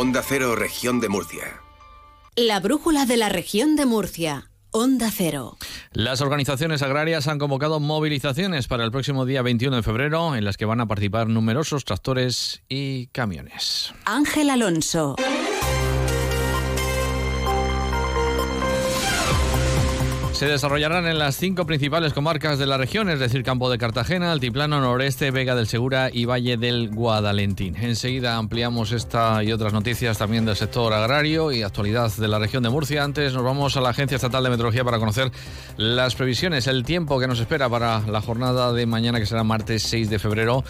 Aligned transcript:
Onda 0.00 0.22
Cero, 0.22 0.54
región 0.54 1.00
de 1.00 1.08
Murcia. 1.08 1.60
La 2.36 2.60
brújula 2.60 3.04
de 3.04 3.16
la 3.16 3.30
región 3.30 3.74
de 3.74 3.84
Murcia. 3.84 4.48
Onda 4.70 5.10
Cero. 5.10 5.56
Las 5.90 6.20
organizaciones 6.20 6.82
agrarias 6.82 7.26
han 7.26 7.40
convocado 7.40 7.80
movilizaciones 7.80 8.68
para 8.68 8.84
el 8.84 8.92
próximo 8.92 9.26
día 9.26 9.42
21 9.42 9.74
de 9.74 9.82
febrero 9.82 10.36
en 10.36 10.44
las 10.44 10.56
que 10.56 10.66
van 10.66 10.80
a 10.80 10.86
participar 10.86 11.26
numerosos 11.26 11.84
tractores 11.84 12.62
y 12.68 13.08
camiones. 13.08 13.92
Ángel 14.04 14.50
Alonso. 14.50 15.16
Se 20.38 20.46
desarrollarán 20.46 21.08
en 21.08 21.18
las 21.18 21.34
cinco 21.34 21.66
principales 21.66 22.12
comarcas 22.12 22.60
de 22.60 22.66
la 22.66 22.78
región, 22.78 23.10
es 23.10 23.18
decir, 23.18 23.42
Campo 23.42 23.68
de 23.70 23.76
Cartagena, 23.76 24.30
Altiplano, 24.30 24.80
Noreste, 24.80 25.32
Vega 25.32 25.56
del 25.56 25.66
Segura 25.66 26.10
y 26.12 26.26
Valle 26.26 26.56
del 26.56 26.90
Guadalentín. 26.94 27.74
Enseguida 27.74 28.36
ampliamos 28.36 28.92
esta 28.92 29.42
y 29.42 29.50
otras 29.50 29.72
noticias 29.72 30.16
también 30.16 30.44
del 30.44 30.54
sector 30.54 30.92
agrario 30.92 31.50
y 31.50 31.62
actualidad 31.62 32.12
de 32.12 32.28
la 32.28 32.38
región 32.38 32.62
de 32.62 32.68
Murcia. 32.68 33.02
Antes 33.02 33.34
nos 33.34 33.42
vamos 33.42 33.76
a 33.76 33.80
la 33.80 33.88
Agencia 33.88 34.14
Estatal 34.14 34.44
de 34.44 34.50
Meteorología 34.50 34.84
para 34.84 35.00
conocer 35.00 35.32
las 35.76 36.14
previsiones, 36.14 36.68
el 36.68 36.84
tiempo 36.84 37.18
que 37.18 37.26
nos 37.26 37.40
espera 37.40 37.68
para 37.68 37.98
la 38.06 38.20
jornada 38.20 38.72
de 38.72 38.86
mañana, 38.86 39.18
que 39.18 39.26
será 39.26 39.42
martes 39.42 39.82
6 39.82 40.08
de 40.08 40.20
febrero. 40.20 40.62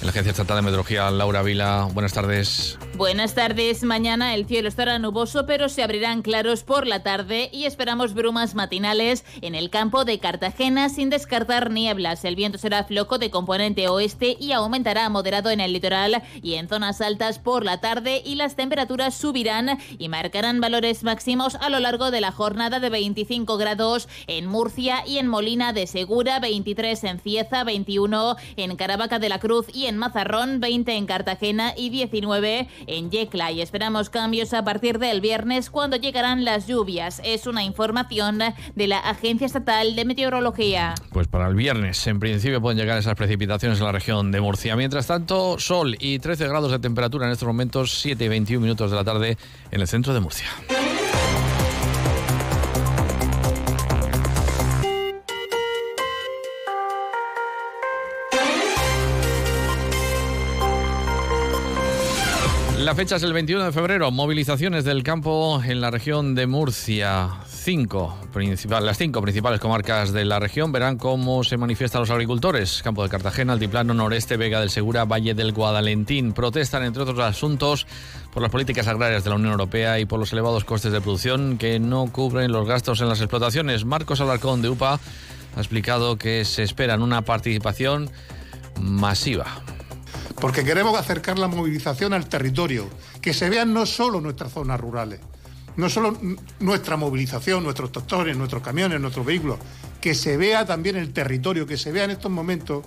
En 0.00 0.06
la 0.06 0.12
Agencia 0.12 0.30
Estatal 0.30 0.56
de 0.56 0.62
Meteorología, 0.62 1.10
Laura 1.10 1.42
Vila, 1.42 1.86
buenas 1.92 2.14
tardes. 2.14 2.78
Buenas 2.96 3.34
tardes. 3.34 3.82
Mañana 3.82 4.34
el 4.34 4.46
cielo 4.46 4.68
estará 4.68 4.98
nuboso, 4.98 5.44
pero 5.44 5.68
se 5.68 5.82
abrirán 5.82 6.22
claros 6.22 6.62
por 6.64 6.86
la 6.86 7.02
tarde 7.02 7.50
y 7.52 7.64
esperamos 7.64 8.14
brumas 8.14 8.54
matinales 8.54 9.24
en 9.42 9.54
el 9.54 9.68
campo 9.68 10.06
de 10.06 10.18
Cartagena 10.18 10.88
sin 10.88 11.10
descartar 11.10 11.70
nieblas. 11.70 12.24
El 12.24 12.34
viento 12.34 12.56
será 12.56 12.84
floco 12.84 13.18
de 13.18 13.30
componente 13.30 13.88
oeste 13.88 14.38
y 14.40 14.52
aumentará 14.52 15.06
moderado 15.10 15.50
en 15.50 15.60
el 15.60 15.74
litoral 15.74 16.22
y 16.42 16.54
en 16.54 16.68
zonas 16.68 17.02
altas 17.02 17.38
por 17.38 17.64
la 17.64 17.80
tarde 17.80 18.22
y 18.24 18.36
las 18.36 18.56
temperaturas 18.56 19.14
subirán 19.14 19.78
y 19.98 20.08
marcarán 20.08 20.62
valores 20.62 21.04
máximos 21.04 21.56
a 21.56 21.68
lo 21.68 21.78
largo 21.78 22.10
de 22.10 22.22
la 22.22 22.32
jornada 22.32 22.80
de 22.80 22.88
25 22.88 23.58
grados 23.58 24.08
en 24.26 24.46
Murcia 24.46 25.06
y 25.06 25.18
en 25.18 25.26
Molina 25.26 25.74
de 25.74 25.86
Segura, 25.86 26.40
23 26.40 27.04
en 27.04 27.20
Cieza, 27.20 27.64
21 27.64 28.36
en 28.56 28.76
Caravaca 28.76 29.18
de 29.18 29.28
la 29.28 29.38
Cruz 29.38 29.66
y 29.74 29.86
en 29.86 29.89
Mazarrón, 29.98 30.60
20 30.60 30.94
en 30.94 31.06
Cartagena 31.06 31.72
y 31.76 31.90
19 31.90 32.68
en 32.86 33.10
Yecla. 33.10 33.52
Y 33.52 33.60
esperamos 33.60 34.10
cambios 34.10 34.54
a 34.54 34.64
partir 34.64 34.98
del 34.98 35.20
viernes 35.20 35.70
cuando 35.70 35.96
llegarán 35.96 36.44
las 36.44 36.66
lluvias. 36.66 37.20
Es 37.24 37.46
una 37.46 37.64
información 37.64 38.38
de 38.74 38.86
la 38.86 38.98
Agencia 38.98 39.46
Estatal 39.46 39.96
de 39.96 40.04
Meteorología. 40.04 40.94
Pues 41.12 41.28
para 41.28 41.48
el 41.48 41.54
viernes, 41.54 42.06
en 42.06 42.20
principio, 42.20 42.60
pueden 42.60 42.78
llegar 42.78 42.98
esas 42.98 43.14
precipitaciones 43.14 43.78
en 43.78 43.84
la 43.84 43.92
región 43.92 44.32
de 44.32 44.40
Murcia. 44.40 44.76
Mientras 44.76 45.06
tanto, 45.06 45.58
sol 45.58 45.96
y 45.98 46.18
13 46.18 46.48
grados 46.48 46.70
de 46.70 46.78
temperatura 46.78 47.26
en 47.26 47.32
estos 47.32 47.46
momentos, 47.46 48.00
7 48.00 48.24
y 48.24 48.28
21 48.28 48.62
minutos 48.62 48.90
de 48.90 48.96
la 48.96 49.04
tarde 49.04 49.36
en 49.70 49.80
el 49.80 49.88
centro 49.88 50.14
de 50.14 50.20
Murcia. 50.20 50.48
La 62.80 62.94
fecha 62.94 63.16
es 63.16 63.22
el 63.24 63.34
21 63.34 63.62
de 63.62 63.72
febrero. 63.72 64.10
Movilizaciones 64.10 64.84
del 64.84 65.02
campo 65.02 65.62
en 65.62 65.82
la 65.82 65.90
región 65.90 66.34
de 66.34 66.46
Murcia. 66.46 67.28
Cinco 67.46 68.16
las 68.80 68.96
cinco 68.96 69.20
principales 69.20 69.60
comarcas 69.60 70.12
de 70.14 70.24
la 70.24 70.40
región 70.40 70.72
verán 70.72 70.96
cómo 70.96 71.44
se 71.44 71.58
manifiestan 71.58 72.00
los 72.00 72.10
agricultores. 72.10 72.80
Campo 72.82 73.02
de 73.02 73.10
Cartagena, 73.10 73.52
Altiplano, 73.52 73.92
Noreste, 73.92 74.38
Vega 74.38 74.60
del 74.60 74.70
Segura, 74.70 75.04
Valle 75.04 75.34
del 75.34 75.52
Guadalentín. 75.52 76.32
Protestan, 76.32 76.82
entre 76.84 77.02
otros 77.02 77.18
asuntos, 77.18 77.86
por 78.32 78.42
las 78.42 78.50
políticas 78.50 78.88
agrarias 78.88 79.24
de 79.24 79.30
la 79.30 79.36
Unión 79.36 79.52
Europea 79.52 80.00
y 80.00 80.06
por 80.06 80.18
los 80.18 80.32
elevados 80.32 80.64
costes 80.64 80.90
de 80.90 81.02
producción 81.02 81.58
que 81.58 81.78
no 81.78 82.10
cubren 82.10 82.50
los 82.50 82.66
gastos 82.66 83.02
en 83.02 83.10
las 83.10 83.20
explotaciones. 83.20 83.84
Marcos 83.84 84.22
Alarcón 84.22 84.62
de 84.62 84.70
UPA 84.70 84.94
ha 85.54 85.60
explicado 85.60 86.16
que 86.16 86.46
se 86.46 86.62
esperan 86.62 87.02
una 87.02 87.20
participación 87.20 88.08
masiva 88.80 89.62
porque 90.40 90.64
queremos 90.64 90.98
acercar 90.98 91.38
la 91.38 91.48
movilización 91.48 92.12
al 92.12 92.26
territorio, 92.26 92.88
que 93.20 93.34
se 93.34 93.50
vean 93.50 93.74
no 93.74 93.84
solo 93.84 94.20
nuestras 94.20 94.52
zonas 94.52 94.80
rurales, 94.80 95.20
no 95.76 95.90
solo 95.90 96.16
nuestra 96.60 96.96
movilización, 96.96 97.62
nuestros 97.62 97.92
tractores, 97.92 98.36
nuestros 98.36 98.62
camiones, 98.62 99.00
nuestros 99.00 99.26
vehículos, 99.26 99.58
que 100.00 100.14
se 100.14 100.36
vea 100.36 100.64
también 100.64 100.96
el 100.96 101.12
territorio, 101.12 101.66
que 101.66 101.76
se 101.76 101.92
vea 101.92 102.04
en 102.04 102.12
estos 102.12 102.30
momentos 102.30 102.84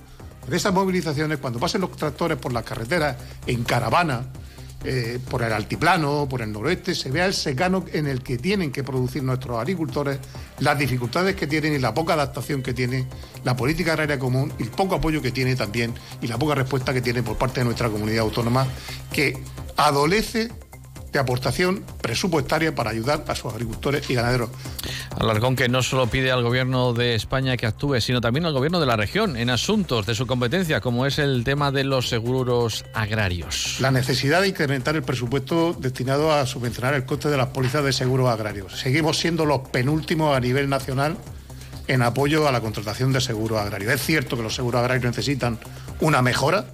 de 0.47 0.57
esas 0.57 0.73
movilizaciones, 0.73 1.37
cuando 1.37 1.59
pasen 1.59 1.81
los 1.81 1.91
tractores 1.95 2.37
por 2.37 2.51
las 2.51 2.63
carreteras 2.63 3.17
en 3.45 3.63
caravana, 3.63 4.25
eh, 4.83 5.19
por 5.29 5.43
el 5.43 5.53
altiplano, 5.53 6.27
por 6.29 6.41
el 6.41 6.51
noroeste, 6.51 6.93
se 6.93 7.09
vea 7.09 7.25
el 7.25 7.33
secano 7.33 7.85
en 7.93 8.07
el 8.07 8.21
que 8.21 8.37
tienen 8.37 8.71
que 8.71 8.83
producir 8.83 9.23
nuestros 9.23 9.57
agricultores, 9.57 10.19
las 10.59 10.77
dificultades 10.77 11.35
que 11.35 11.47
tienen 11.47 11.73
y 11.73 11.79
la 11.79 11.93
poca 11.93 12.13
adaptación 12.13 12.61
que 12.61 12.73
tiene 12.73 13.07
la 13.43 13.55
política 13.55 13.93
agraria 13.93 14.19
común 14.19 14.51
y 14.59 14.63
el 14.63 14.69
poco 14.69 14.95
apoyo 14.95 15.21
que 15.21 15.31
tiene 15.31 15.55
también 15.55 15.93
y 16.21 16.27
la 16.27 16.37
poca 16.37 16.55
respuesta 16.55 16.93
que 16.93 17.01
tiene 17.01 17.23
por 17.23 17.37
parte 17.37 17.61
de 17.61 17.65
nuestra 17.65 17.89
comunidad 17.89 18.19
autónoma, 18.19 18.67
que 19.11 19.37
adolece 19.77 20.49
de 21.13 21.19
aportación 21.19 21.83
presupuestaria 22.01 22.73
para 22.73 22.89
ayudar 22.89 23.23
a 23.27 23.35
sus 23.35 23.53
agricultores 23.53 24.09
y 24.09 24.15
ganaderos. 24.15 24.49
Alarcón 25.17 25.55
que 25.55 25.69
no 25.69 25.83
solo 25.83 26.07
pide 26.07 26.31
al 26.31 26.43
gobierno 26.43 26.93
de 26.93 27.13
España 27.13 27.55
que 27.55 27.67
actúe, 27.67 28.01
sino 28.01 28.19
también 28.19 28.45
al 28.45 28.53
gobierno 28.53 28.79
de 28.79 28.87
la 28.87 28.97
región 28.97 29.37
en 29.37 29.51
asuntos 29.51 30.07
de 30.07 30.15
su 30.15 30.25
competencia, 30.25 30.81
como 30.81 31.05
es 31.05 31.19
el 31.19 31.43
tema 31.43 31.71
de 31.71 31.83
los 31.83 32.09
seguros 32.09 32.83
agrarios. 32.93 33.77
La 33.79 33.91
necesidad 33.91 34.41
de 34.41 34.49
incrementar 34.49 34.95
el 34.95 35.03
presupuesto 35.03 35.73
destinado 35.73 36.33
a 36.33 36.45
subvencionar 36.47 36.95
el 36.95 37.05
coste 37.05 37.29
de 37.29 37.37
las 37.37 37.47
pólizas 37.47 37.85
de 37.85 37.93
seguros 37.93 38.29
agrarios. 38.29 38.79
Seguimos 38.79 39.19
siendo 39.19 39.45
los 39.45 39.59
penúltimos 39.69 40.35
a 40.35 40.39
nivel 40.39 40.67
nacional 40.67 41.15
en 41.87 42.01
apoyo 42.01 42.47
a 42.47 42.51
la 42.51 42.61
contratación 42.61 43.13
de 43.13 43.21
seguros 43.21 43.59
agrarios. 43.59 43.93
Es 43.93 44.01
cierto 44.01 44.35
que 44.35 44.43
los 44.43 44.55
seguros 44.55 44.79
agrarios 44.79 45.05
necesitan 45.05 45.59
una 45.99 46.23
mejora, 46.23 46.65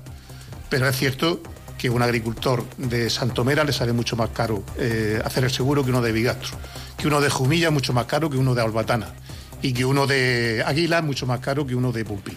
pero 0.70 0.88
es 0.88 0.96
cierto 0.96 1.42
que 1.80 1.90
un 1.90 2.02
agricultor 2.02 2.64
de 2.78 3.10
Santomera 3.10 3.64
le 3.64 3.72
sale 3.72 3.94
mucho 3.94 4.18
más 4.18 4.30
caro 4.32 4.64
eh, 4.78 5.20
hacer 5.24 5.46
el 5.46 5.50
seguro 5.50 5.84
que 5.84 5.92
uno 5.92 6.02
de 6.02 6.12
Bigastro, 6.12 6.58
que 6.98 7.08
uno 7.08 7.22
de 7.22 7.30
Jumilla 7.30 7.72
mucho 7.72 7.94
más 7.94 8.06
caro 8.06 8.30
que 8.30 8.38
uno 8.38 8.54
de 8.54 8.62
Albatana 8.62 9.14
y 9.62 9.72
que 9.72 9.86
uno 9.86 10.06
de 10.06 10.62
Águila 10.66 11.02
mucho 11.02 11.26
más 11.26 11.40
caro 11.40 11.66
que 11.66 11.76
uno 11.76 11.94
de 11.94 12.04
Pulpí. 12.04 12.36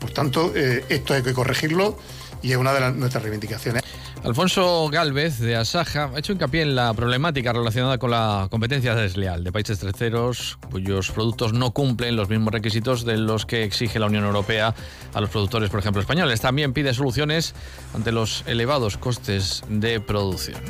Por 0.00 0.10
tanto, 0.10 0.52
eh, 0.56 0.84
esto 0.88 1.14
hay 1.14 1.22
que 1.22 1.32
corregirlo 1.32 1.96
y 2.42 2.52
es 2.52 2.56
una 2.56 2.72
de 2.72 2.92
nuestras 2.92 3.22
reivindicaciones. 3.22 3.82
Alfonso 4.24 4.88
Galvez 4.88 5.40
de 5.40 5.56
Asaja 5.56 6.12
ha 6.14 6.18
hecho 6.18 6.32
hincapié 6.32 6.62
en 6.62 6.76
la 6.76 6.94
problemática 6.94 7.52
relacionada 7.52 7.98
con 7.98 8.12
la 8.12 8.46
competencia 8.50 8.94
desleal 8.94 9.42
de 9.42 9.50
países 9.50 9.80
terceros 9.80 10.58
cuyos 10.70 11.10
productos 11.10 11.52
no 11.52 11.72
cumplen 11.72 12.14
los 12.14 12.28
mismos 12.28 12.52
requisitos 12.52 13.04
de 13.04 13.16
los 13.16 13.46
que 13.46 13.64
exige 13.64 13.98
la 13.98 14.06
Unión 14.06 14.24
Europea 14.24 14.76
a 15.12 15.20
los 15.20 15.28
productores, 15.28 15.70
por 15.70 15.80
ejemplo, 15.80 16.00
españoles. 16.00 16.40
También 16.40 16.72
pide 16.72 16.94
soluciones 16.94 17.54
ante 17.94 18.12
los 18.12 18.44
elevados 18.46 18.96
costes 18.96 19.64
de 19.68 19.98
producción. 19.98 20.60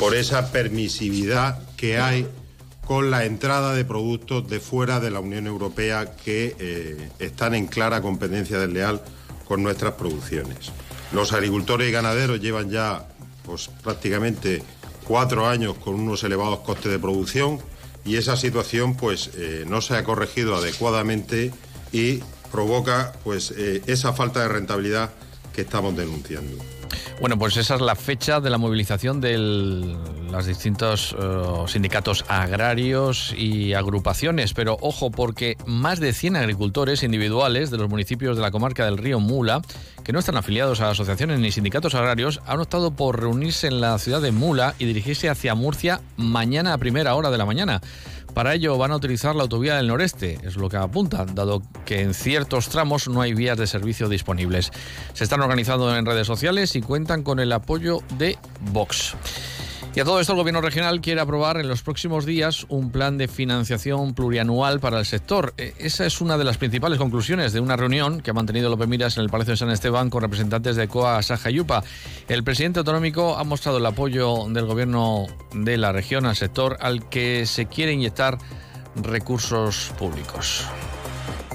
Por 0.00 0.16
esa 0.16 0.50
permisividad 0.50 1.62
que 1.76 1.98
hay 1.98 2.26
con 2.84 3.10
la 3.12 3.24
entrada 3.24 3.74
de 3.74 3.84
productos 3.84 4.48
de 4.48 4.58
fuera 4.58 4.98
de 4.98 5.10
la 5.10 5.20
Unión 5.20 5.46
Europea 5.46 6.16
que 6.16 6.56
eh, 6.58 7.08
están 7.20 7.54
en 7.54 7.66
clara 7.66 8.00
competencia 8.00 8.58
desleal 8.58 9.00
con 9.48 9.62
nuestras 9.62 9.94
producciones. 9.94 10.70
Los 11.10 11.32
agricultores 11.32 11.88
y 11.88 11.92
ganaderos 11.92 12.38
llevan 12.40 12.68
ya 12.68 13.08
pues, 13.44 13.70
prácticamente 13.82 14.62
cuatro 15.04 15.48
años 15.48 15.74
con 15.78 15.94
unos 15.94 16.22
elevados 16.22 16.60
costes 16.60 16.92
de 16.92 16.98
producción 16.98 17.58
y 18.04 18.16
esa 18.16 18.36
situación 18.36 18.94
pues, 18.94 19.30
eh, 19.36 19.64
no 19.66 19.80
se 19.80 19.96
ha 19.96 20.04
corregido 20.04 20.54
adecuadamente 20.54 21.50
y 21.92 22.18
provoca 22.52 23.14
pues, 23.24 23.52
eh, 23.56 23.82
esa 23.86 24.12
falta 24.12 24.40
de 24.42 24.48
rentabilidad 24.48 25.10
que 25.54 25.62
estamos 25.62 25.96
denunciando. 25.96 26.77
Bueno, 27.20 27.38
pues 27.38 27.56
esa 27.56 27.74
es 27.74 27.80
la 27.80 27.94
fecha 27.96 28.40
de 28.40 28.50
la 28.50 28.58
movilización 28.58 29.20
de 29.20 29.38
los 29.38 30.46
distintos 30.46 31.16
eh, 31.18 31.24
sindicatos 31.66 32.24
agrarios 32.28 33.34
y 33.36 33.74
agrupaciones. 33.74 34.54
Pero 34.54 34.76
ojo, 34.80 35.10
porque 35.10 35.56
más 35.66 36.00
de 36.00 36.12
100 36.12 36.36
agricultores 36.36 37.02
individuales 37.02 37.70
de 37.70 37.78
los 37.78 37.88
municipios 37.88 38.36
de 38.36 38.42
la 38.42 38.50
comarca 38.50 38.84
del 38.84 38.98
río 38.98 39.20
Mula, 39.20 39.62
que 40.04 40.12
no 40.12 40.18
están 40.18 40.36
afiliados 40.36 40.80
a 40.80 40.90
asociaciones 40.90 41.40
ni 41.40 41.50
sindicatos 41.50 41.94
agrarios, 41.94 42.40
han 42.46 42.60
optado 42.60 42.90
por 42.92 43.20
reunirse 43.20 43.66
en 43.66 43.80
la 43.80 43.98
ciudad 43.98 44.20
de 44.20 44.32
Mula 44.32 44.74
y 44.78 44.84
dirigirse 44.84 45.28
hacia 45.28 45.54
Murcia 45.54 46.00
mañana 46.16 46.72
a 46.72 46.78
primera 46.78 47.14
hora 47.14 47.30
de 47.30 47.38
la 47.38 47.46
mañana. 47.46 47.80
Para 48.34 48.54
ello 48.54 48.78
van 48.78 48.92
a 48.92 48.96
utilizar 48.96 49.34
la 49.34 49.42
autovía 49.42 49.76
del 49.76 49.88
noreste, 49.88 50.38
es 50.42 50.56
lo 50.56 50.68
que 50.68 50.76
apuntan, 50.76 51.34
dado 51.34 51.62
que 51.84 52.02
en 52.02 52.14
ciertos 52.14 52.68
tramos 52.68 53.08
no 53.08 53.20
hay 53.20 53.34
vías 53.34 53.58
de 53.58 53.66
servicio 53.66 54.08
disponibles. 54.08 54.70
Se 55.12 55.24
están 55.24 55.40
organizando 55.40 55.94
en 55.96 56.06
redes 56.06 56.26
sociales 56.26 56.76
y 56.76 56.80
cuentan 56.80 57.22
con 57.22 57.40
el 57.40 57.52
apoyo 57.52 57.98
de 58.16 58.38
Vox. 58.72 59.16
Y 59.98 60.00
a 60.00 60.04
todo 60.04 60.20
esto 60.20 60.32
el 60.32 60.38
Gobierno 60.38 60.60
regional 60.60 61.00
quiere 61.00 61.20
aprobar 61.20 61.56
en 61.56 61.66
los 61.66 61.82
próximos 61.82 62.24
días 62.24 62.66
un 62.68 62.92
plan 62.92 63.18
de 63.18 63.26
financiación 63.26 64.14
plurianual 64.14 64.78
para 64.78 65.00
el 65.00 65.04
sector. 65.04 65.54
E, 65.58 65.74
esa 65.78 66.06
es 66.06 66.20
una 66.20 66.38
de 66.38 66.44
las 66.44 66.56
principales 66.56 67.00
conclusiones 67.00 67.52
de 67.52 67.58
una 67.58 67.76
reunión 67.76 68.20
que 68.20 68.30
ha 68.30 68.32
mantenido 68.32 68.70
López 68.70 68.86
Miras 68.86 69.16
en 69.16 69.24
el 69.24 69.28
Palacio 69.28 69.54
de 69.54 69.56
San 69.56 69.70
Esteban 69.70 70.08
con 70.08 70.22
representantes 70.22 70.76
de 70.76 70.86
COA, 70.86 71.20
Saja 71.24 71.50
y 71.50 71.58
UPA. 71.58 71.82
El 72.28 72.44
presidente 72.44 72.78
autonómico 72.78 73.36
ha 73.36 73.42
mostrado 73.42 73.78
el 73.78 73.86
apoyo 73.86 74.44
del 74.48 74.66
Gobierno 74.66 75.26
de 75.52 75.76
la 75.76 75.90
región 75.90 76.26
al 76.26 76.36
sector 76.36 76.76
al 76.78 77.08
que 77.08 77.44
se 77.44 77.66
quiere 77.66 77.92
inyectar 77.92 78.38
recursos 79.02 79.92
públicos. 79.98 80.64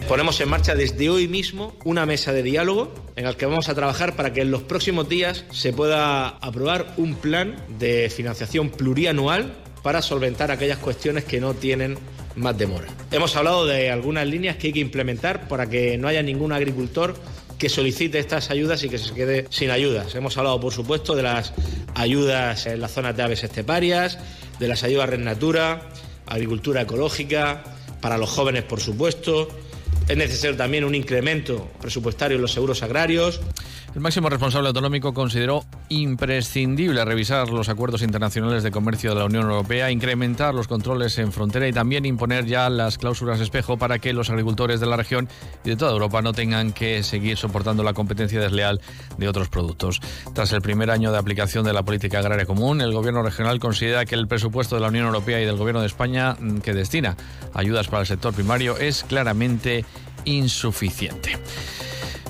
Ponemos 0.08 0.40
en 0.42 0.50
marcha 0.50 0.76
desde 0.76 1.10
hoy 1.10 1.28
mismo 1.28 1.76
una 1.86 2.06
mesa 2.06 2.34
de 2.34 2.44
diálogo 2.44 2.94
en 3.16 3.24
la 3.24 3.34
que 3.36 3.46
vamos 3.46 3.70
a 3.70 3.74
trabajar 3.74 4.16
para 4.16 4.34
que 4.34 4.42
en 4.42 4.52
los 4.52 4.62
próximos 4.62 5.08
días 5.08 5.46
se 5.52 5.72
pueda 5.72 6.28
aprobar 6.28 6.94
un 6.98 7.16
plan 7.16 7.56
de 7.80 8.12
financiación 8.14 8.70
plurianual 8.70 9.54
para 9.82 10.02
solventar 10.02 10.52
aquellas 10.52 10.78
cuestiones 10.78 11.24
que 11.24 11.40
no 11.40 11.54
tienen 11.54 11.98
más 12.36 12.58
demora. 12.58 12.88
Hemos 13.12 13.36
hablado 13.36 13.66
de 13.66 13.92
algunas 13.92 14.28
líneas 14.28 14.58
que 14.58 14.68
hay 14.68 14.74
que 14.74 14.80
implementar 14.80 15.48
para 15.48 15.70
que 15.70 15.98
no 15.98 16.10
haya 16.10 16.22
ningún 16.22 16.52
agricultor 16.52 17.16
que 17.58 17.70
solicite 17.70 18.20
estas 18.20 18.52
ayudas 18.52 18.84
y 18.84 18.90
que 18.90 18.98
se 18.98 19.14
quede 19.14 19.48
sin 19.50 19.72
ayudas. 19.72 20.14
Hemos 20.16 20.38
hablado, 20.38 20.60
por 20.60 20.74
supuesto, 20.74 21.16
de 21.16 21.24
las 21.24 21.54
ayudas 21.96 22.66
en 22.66 22.82
las 22.82 22.92
zonas 22.92 23.16
de 23.16 23.24
aves 23.24 23.44
esteparias, 23.44 24.20
de 24.60 24.68
las 24.68 24.84
ayudas 24.84 25.10
Red 25.10 25.20
Natura, 25.20 25.90
agricultura 26.26 26.82
ecológica, 26.82 27.64
para 28.02 28.18
los 28.18 28.30
jóvenes, 28.30 28.64
por 28.64 28.82
supuesto, 28.82 29.48
es 30.08 30.18
necesario 30.18 30.56
también 30.58 30.84
un 30.84 30.96
incremento 30.96 31.72
presupuestario 31.82 32.36
en 32.36 32.42
los 32.42 32.52
seguros 32.52 32.84
agrarios. 32.84 33.40
El 33.96 34.02
máximo 34.02 34.28
responsable 34.28 34.70
autonómico 34.70 35.14
consideró 35.14 35.66
imprescindible 35.90 37.06
revisar 37.06 37.50
los 37.50 37.70
acuerdos 37.70 38.02
internacionales 38.02 38.64
de 38.64 38.72
comercio 38.72 39.12
de 39.12 39.20
la 39.20 39.26
Unión 39.26 39.44
Europea, 39.44 39.92
incrementar 39.92 40.56
los 40.56 40.68
controles 40.68 41.20
en 41.20 41.32
frontera 41.32 41.68
y 41.68 41.74
también 41.74 42.04
imponer 42.08 42.48
ya 42.48 42.72
las 42.72 42.98
cláusulas 42.98 43.40
espejo 43.40 43.78
para 43.78 44.00
que 44.00 44.12
los 44.12 44.32
agricultores 44.32 44.80
de 44.80 44.88
la 44.88 44.98
región 44.98 45.30
y 45.64 45.70
de 45.70 45.76
toda 45.76 45.92
Europa 45.92 46.24
no 46.24 46.34
tengan 46.34 46.74
que 46.74 47.04
seguir 47.04 47.38
soportando 47.38 47.84
la 47.84 47.94
competencia 47.94 48.40
desleal 48.40 48.82
de 49.20 49.28
otros 49.28 49.50
productos. 49.50 50.00
Tras 50.34 50.52
el 50.54 50.64
primer 50.64 50.90
año 50.90 51.12
de 51.12 51.20
aplicación 51.20 51.64
de 51.64 51.74
la 51.74 51.84
política 51.84 52.18
agraria 52.18 52.48
común, 52.48 52.82
el 52.82 52.94
Gobierno 52.94 53.22
regional 53.22 53.60
considera 53.60 54.06
que 54.06 54.16
el 54.16 54.28
presupuesto 54.28 54.74
de 54.74 54.82
la 54.82 54.88
Unión 54.88 55.06
Europea 55.06 55.40
y 55.40 55.46
del 55.46 55.58
Gobierno 55.58 55.82
de 55.82 55.88
España 55.88 56.36
mm, 56.40 56.62
que 56.62 56.74
destina 56.74 57.16
ayudas 57.54 57.90
para 57.90 58.02
el 58.02 58.08
sector 58.08 58.34
primario 58.34 58.76
es 58.76 59.04
claramente 59.04 59.86
insuficiente. 60.26 61.38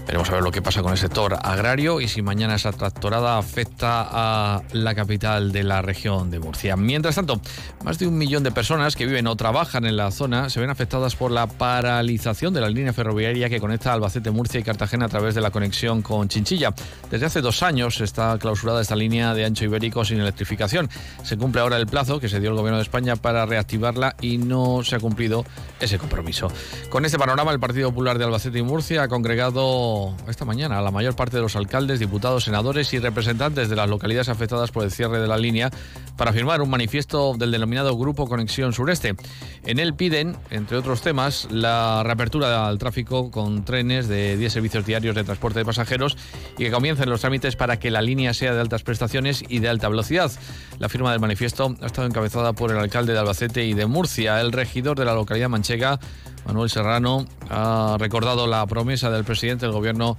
Veremos 0.05 0.29
a 0.29 0.33
ver 0.33 0.43
lo 0.43 0.51
que 0.51 0.61
pasa 0.61 0.81
con 0.81 0.91
el 0.91 0.97
sector 0.97 1.37
agrario 1.41 2.01
y 2.01 2.09
si 2.09 2.21
mañana 2.21 2.55
esa 2.55 2.73
tractorada 2.73 3.37
afecta 3.37 4.05
a 4.11 4.61
la 4.73 4.93
capital 4.95 5.53
de 5.53 5.63
la 5.63 5.81
región 5.81 6.29
de 6.29 6.39
Murcia. 6.39 6.75
Mientras 6.75 7.15
tanto, 7.15 7.39
más 7.85 7.99
de 7.99 8.07
un 8.07 8.17
millón 8.17 8.43
de 8.43 8.51
personas 8.51 8.97
que 8.97 9.05
viven 9.05 9.27
o 9.27 9.35
trabajan 9.37 9.85
en 9.85 9.95
la 9.95 10.11
zona 10.11 10.49
se 10.49 10.59
ven 10.59 10.69
afectadas 10.69 11.15
por 11.15 11.31
la 11.31 11.47
paralización 11.47 12.53
de 12.53 12.59
la 12.59 12.69
línea 12.69 12.91
ferroviaria 12.91 13.49
que 13.49 13.61
conecta 13.61 13.93
Albacete, 13.93 14.29
Murcia 14.29 14.59
y 14.59 14.63
Cartagena 14.63 15.05
a 15.05 15.09
través 15.09 15.35
de 15.35 15.41
la 15.41 15.51
conexión 15.51 16.01
con 16.01 16.27
Chinchilla. 16.27 16.73
Desde 17.09 17.25
hace 17.25 17.41
dos 17.41 17.63
años 17.63 18.01
está 18.01 18.37
clausurada 18.37 18.81
esta 18.81 18.97
línea 18.97 19.33
de 19.33 19.45
ancho 19.45 19.63
ibérico 19.63 20.03
sin 20.03 20.19
electrificación. 20.19 20.89
Se 21.23 21.37
cumple 21.37 21.61
ahora 21.61 21.77
el 21.77 21.87
plazo 21.87 22.19
que 22.19 22.27
se 22.27 22.41
dio 22.41 22.49
el 22.49 22.57
Gobierno 22.57 22.77
de 22.77 22.83
España 22.83 23.15
para 23.15 23.45
reactivarla 23.45 24.17
y 24.19 24.37
no 24.37 24.83
se 24.83 24.97
ha 24.97 24.99
cumplido 24.99 25.45
ese 25.79 25.97
compromiso. 25.97 26.51
Con 26.89 27.05
este 27.05 27.17
panorama, 27.17 27.51
el 27.51 27.59
Partido 27.59 27.89
Popular 27.89 28.17
de 28.17 28.25
Albacete 28.25 28.59
y 28.59 28.63
Murcia 28.63 29.03
ha 29.03 29.07
congregado 29.07 29.92
esta 30.27 30.45
mañana 30.45 30.81
la 30.81 30.91
mayor 30.91 31.15
parte 31.15 31.37
de 31.37 31.41
los 31.41 31.55
alcaldes, 31.55 31.99
diputados, 31.99 32.43
senadores 32.43 32.93
y 32.93 32.99
representantes 32.99 33.69
de 33.69 33.75
las 33.75 33.89
localidades 33.89 34.29
afectadas 34.29 34.71
por 34.71 34.83
el 34.83 34.91
cierre 34.91 35.19
de 35.19 35.27
la 35.27 35.37
línea 35.37 35.69
para 36.17 36.33
firmar 36.33 36.61
un 36.61 36.69
manifiesto 36.69 37.35
del 37.37 37.51
denominado 37.51 37.97
Grupo 37.97 38.27
Conexión 38.27 38.73
Sureste. 38.73 39.15
En 39.65 39.79
él 39.79 39.93
piden, 39.93 40.35
entre 40.49 40.77
otros 40.77 41.01
temas, 41.01 41.47
la 41.51 42.03
reapertura 42.03 42.67
al 42.67 42.77
tráfico 42.77 43.31
con 43.31 43.65
trenes 43.65 44.07
de 44.07 44.37
10 44.37 44.53
servicios 44.53 44.85
diarios 44.85 45.15
de 45.15 45.23
transporte 45.23 45.59
de 45.59 45.65
pasajeros 45.65 46.17
y 46.57 46.63
que 46.63 46.71
comiencen 46.71 47.09
los 47.09 47.21
trámites 47.21 47.55
para 47.55 47.79
que 47.79 47.91
la 47.91 48.01
línea 48.01 48.33
sea 48.33 48.53
de 48.53 48.61
altas 48.61 48.83
prestaciones 48.83 49.43
y 49.47 49.59
de 49.59 49.69
alta 49.69 49.89
velocidad. 49.89 50.31
La 50.79 50.89
firma 50.89 51.11
del 51.11 51.19
manifiesto 51.19 51.75
ha 51.81 51.85
estado 51.85 52.07
encabezada 52.07 52.53
por 52.53 52.71
el 52.71 52.77
alcalde 52.77 53.13
de 53.13 53.19
Albacete 53.19 53.65
y 53.65 53.73
de 53.73 53.85
Murcia. 53.85 54.39
El 54.41 54.51
regidor 54.51 54.97
de 54.97 55.05
la 55.05 55.13
localidad 55.13 55.49
manchega 55.49 55.99
Manuel 56.45 56.69
Serrano 56.69 57.25
ha 57.49 57.97
recordado 57.99 58.47
la 58.47 58.65
promesa 58.65 59.09
del 59.09 59.23
presidente 59.23 59.65
del 59.65 59.73
gobierno 59.73 60.15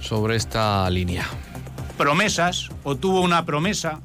sobre 0.00 0.36
esta 0.36 0.88
línea. 0.90 1.26
Promesas, 1.96 2.70
o 2.84 2.96
tuvo 2.96 3.20
una 3.20 3.44
promesa, 3.44 4.00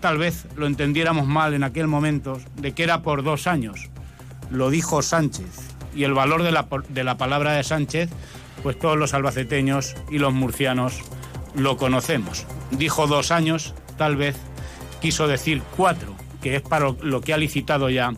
tal 0.00 0.18
vez 0.18 0.46
lo 0.56 0.66
entendiéramos 0.66 1.26
mal 1.26 1.54
en 1.54 1.64
aquel 1.64 1.86
momento, 1.86 2.40
de 2.56 2.72
que 2.72 2.82
era 2.82 3.02
por 3.02 3.22
dos 3.22 3.46
años. 3.46 3.90
Lo 4.50 4.70
dijo 4.70 5.02
Sánchez. 5.02 5.76
Y 5.94 6.04
el 6.04 6.14
valor 6.14 6.42
de 6.42 6.52
la, 6.52 6.66
de 6.88 7.04
la 7.04 7.16
palabra 7.16 7.52
de 7.52 7.64
Sánchez, 7.64 8.10
pues 8.62 8.78
todos 8.78 8.96
los 8.96 9.14
albaceteños 9.14 9.94
y 10.10 10.18
los 10.18 10.32
murcianos 10.32 11.00
lo 11.54 11.76
conocemos. 11.76 12.46
Dijo 12.70 13.06
dos 13.06 13.30
años, 13.30 13.74
tal 13.96 14.16
vez 14.16 14.36
quiso 15.00 15.26
decir 15.26 15.62
cuatro, 15.76 16.14
que 16.40 16.56
es 16.56 16.62
para 16.62 16.92
lo 17.00 17.20
que 17.20 17.34
ha 17.34 17.38
licitado 17.38 17.90
ya 17.90 18.12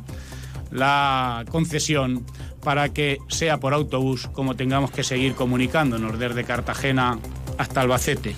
la 0.70 1.44
concesión 1.50 2.24
para 2.62 2.90
que 2.90 3.18
sea 3.28 3.58
por 3.58 3.74
autobús 3.74 4.28
como 4.32 4.56
tengamos 4.56 4.90
que 4.90 5.04
seguir 5.04 5.34
comunicándonos 5.34 6.18
desde 6.18 6.44
Cartagena 6.44 7.18
hasta 7.58 7.80
Albacete. 7.80 8.34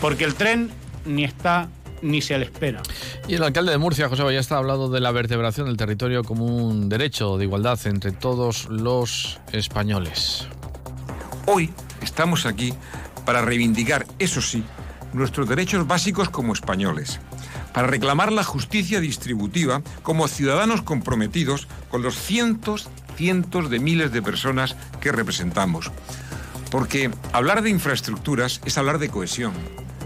Porque 0.00 0.24
el 0.24 0.34
tren 0.34 0.70
ni 1.04 1.24
está 1.24 1.68
ni 2.02 2.20
se 2.20 2.38
le 2.38 2.44
espera. 2.44 2.82
Y 3.26 3.34
el 3.34 3.42
alcalde 3.42 3.72
de 3.72 3.78
Murcia, 3.78 4.08
José 4.08 4.22
Ballesta, 4.22 4.56
ha 4.56 4.58
hablado 4.58 4.88
de 4.90 5.00
la 5.00 5.12
vertebración 5.12 5.66
del 5.66 5.76
territorio 5.76 6.24
como 6.24 6.44
un 6.44 6.88
derecho 6.88 7.38
de 7.38 7.44
igualdad 7.44 7.78
entre 7.86 8.12
todos 8.12 8.68
los 8.68 9.40
españoles. 9.52 10.46
Hoy 11.46 11.70
estamos 12.02 12.46
aquí 12.46 12.74
para 13.24 13.42
reivindicar, 13.42 14.06
eso 14.18 14.40
sí, 14.40 14.62
nuestros 15.12 15.48
derechos 15.48 15.86
básicos 15.86 16.28
como 16.28 16.52
españoles, 16.52 17.20
para 17.76 17.88
reclamar 17.88 18.32
la 18.32 18.42
justicia 18.42 19.00
distributiva 19.00 19.82
como 20.02 20.28
ciudadanos 20.28 20.80
comprometidos 20.80 21.68
con 21.90 22.00
los 22.00 22.16
cientos 22.16 22.88
cientos 23.18 23.68
de 23.68 23.78
miles 23.80 24.12
de 24.12 24.22
personas 24.22 24.76
que 24.98 25.12
representamos. 25.12 25.92
Porque 26.70 27.10
hablar 27.34 27.60
de 27.60 27.68
infraestructuras 27.68 28.62
es 28.64 28.78
hablar 28.78 28.98
de 28.98 29.10
cohesión, 29.10 29.52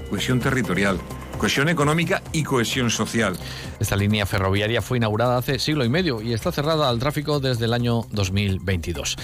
cohesión 0.09 0.41
territorial, 0.41 0.99
cohesión 1.39 1.69
económica 1.69 2.25
y 2.33 2.43
cohesión 2.43 2.91
social. 2.91 3.37
Esta 3.79 3.95
línea 3.95 4.27
ferroviaria 4.27 4.83
fue 4.83 4.97
inaugurada 4.97 5.39
hace 5.39 5.61
siglo 5.61 5.85
y 5.85 5.89
medio 5.89 6.21
y 6.21 6.33
está 6.33 6.51
cerrada 6.51 6.89
al 6.89 6.99
tráfico 6.99 7.39
desde 7.39 7.67
el 7.67 7.73
año 7.73 8.03
2022. 8.11 9.17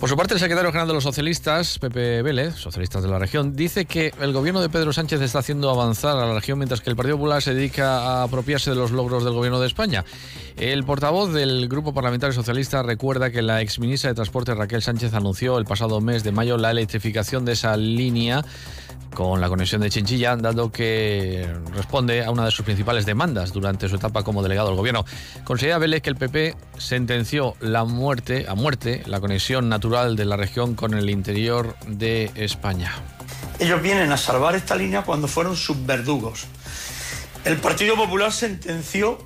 Por 0.00 0.08
su 0.08 0.16
parte, 0.16 0.32
el 0.32 0.40
secretario 0.40 0.70
general 0.70 0.88
de 0.88 0.94
los 0.94 1.04
socialistas, 1.04 1.78
Pepe 1.78 2.22
Vélez, 2.22 2.54
socialistas 2.54 3.02
de 3.02 3.10
la 3.10 3.18
región, 3.18 3.54
dice 3.54 3.84
que 3.84 4.14
el 4.18 4.32
gobierno 4.32 4.62
de 4.62 4.70
Pedro 4.70 4.94
Sánchez 4.94 5.20
está 5.20 5.40
haciendo 5.40 5.68
avanzar 5.68 6.16
a 6.16 6.26
la 6.26 6.32
región 6.32 6.58
mientras 6.58 6.80
que 6.80 6.88
el 6.88 6.96
Partido 6.96 7.18
Popular 7.18 7.42
se 7.42 7.52
dedica 7.52 7.98
a 7.98 8.22
apropiarse 8.22 8.70
de 8.70 8.76
los 8.76 8.92
logros 8.92 9.24
del 9.24 9.34
gobierno 9.34 9.60
de 9.60 9.66
España. 9.66 10.06
El 10.56 10.84
portavoz 10.84 11.34
del 11.34 11.68
Grupo 11.68 11.92
Parlamentario 11.92 12.32
Socialista 12.32 12.82
recuerda 12.82 13.30
que 13.30 13.42
la 13.42 13.60
exministra 13.60 14.08
de 14.08 14.14
Transporte 14.14 14.54
Raquel 14.54 14.80
Sánchez 14.80 15.12
anunció 15.12 15.58
el 15.58 15.66
pasado 15.66 16.00
mes 16.00 16.24
de 16.24 16.32
mayo 16.32 16.56
la 16.56 16.70
electrificación 16.70 17.44
de 17.44 17.52
esa 17.52 17.76
línea 17.76 18.42
con 19.14 19.40
la 19.40 19.48
conexión 19.48 19.80
de 19.80 19.90
Chinchilla, 19.90 20.36
dado 20.36 20.70
que 20.70 21.48
responde 21.74 22.24
a 22.24 22.30
una 22.30 22.44
de 22.44 22.50
sus 22.50 22.64
principales 22.64 23.06
demandas 23.06 23.52
durante 23.52 23.88
su 23.88 23.96
etapa 23.96 24.22
como 24.22 24.42
delegado 24.42 24.68
del 24.68 24.76
gobierno. 24.76 25.04
Considera 25.44 25.78
Vélez 25.78 26.02
que 26.02 26.10
el 26.10 26.16
PP 26.16 26.56
sentenció 26.78 27.54
la 27.60 27.84
muerte, 27.84 28.46
a 28.48 28.54
muerte 28.54 29.02
la 29.06 29.20
conexión 29.20 29.68
natural 29.68 30.16
de 30.16 30.24
la 30.24 30.36
región 30.36 30.74
con 30.74 30.94
el 30.94 31.10
interior 31.10 31.76
de 31.86 32.30
España. 32.34 32.92
Ellos 33.58 33.82
vienen 33.82 34.10
a 34.12 34.16
salvar 34.16 34.54
esta 34.54 34.74
línea 34.76 35.02
cuando 35.02 35.28
fueron 35.28 35.56
sus 35.56 35.84
verdugos. 35.84 36.46
El 37.44 37.56
Partido 37.56 37.96
Popular 37.96 38.32
sentenció 38.32 39.18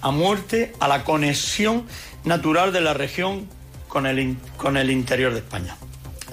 a 0.00 0.10
muerte 0.10 0.72
a 0.78 0.88
la 0.88 1.04
conexión 1.04 1.86
natural 2.24 2.72
de 2.72 2.80
la 2.80 2.94
región 2.94 3.48
con 3.88 4.06
el, 4.06 4.36
con 4.56 4.76
el 4.76 4.90
interior 4.90 5.32
de 5.32 5.38
España. 5.38 5.76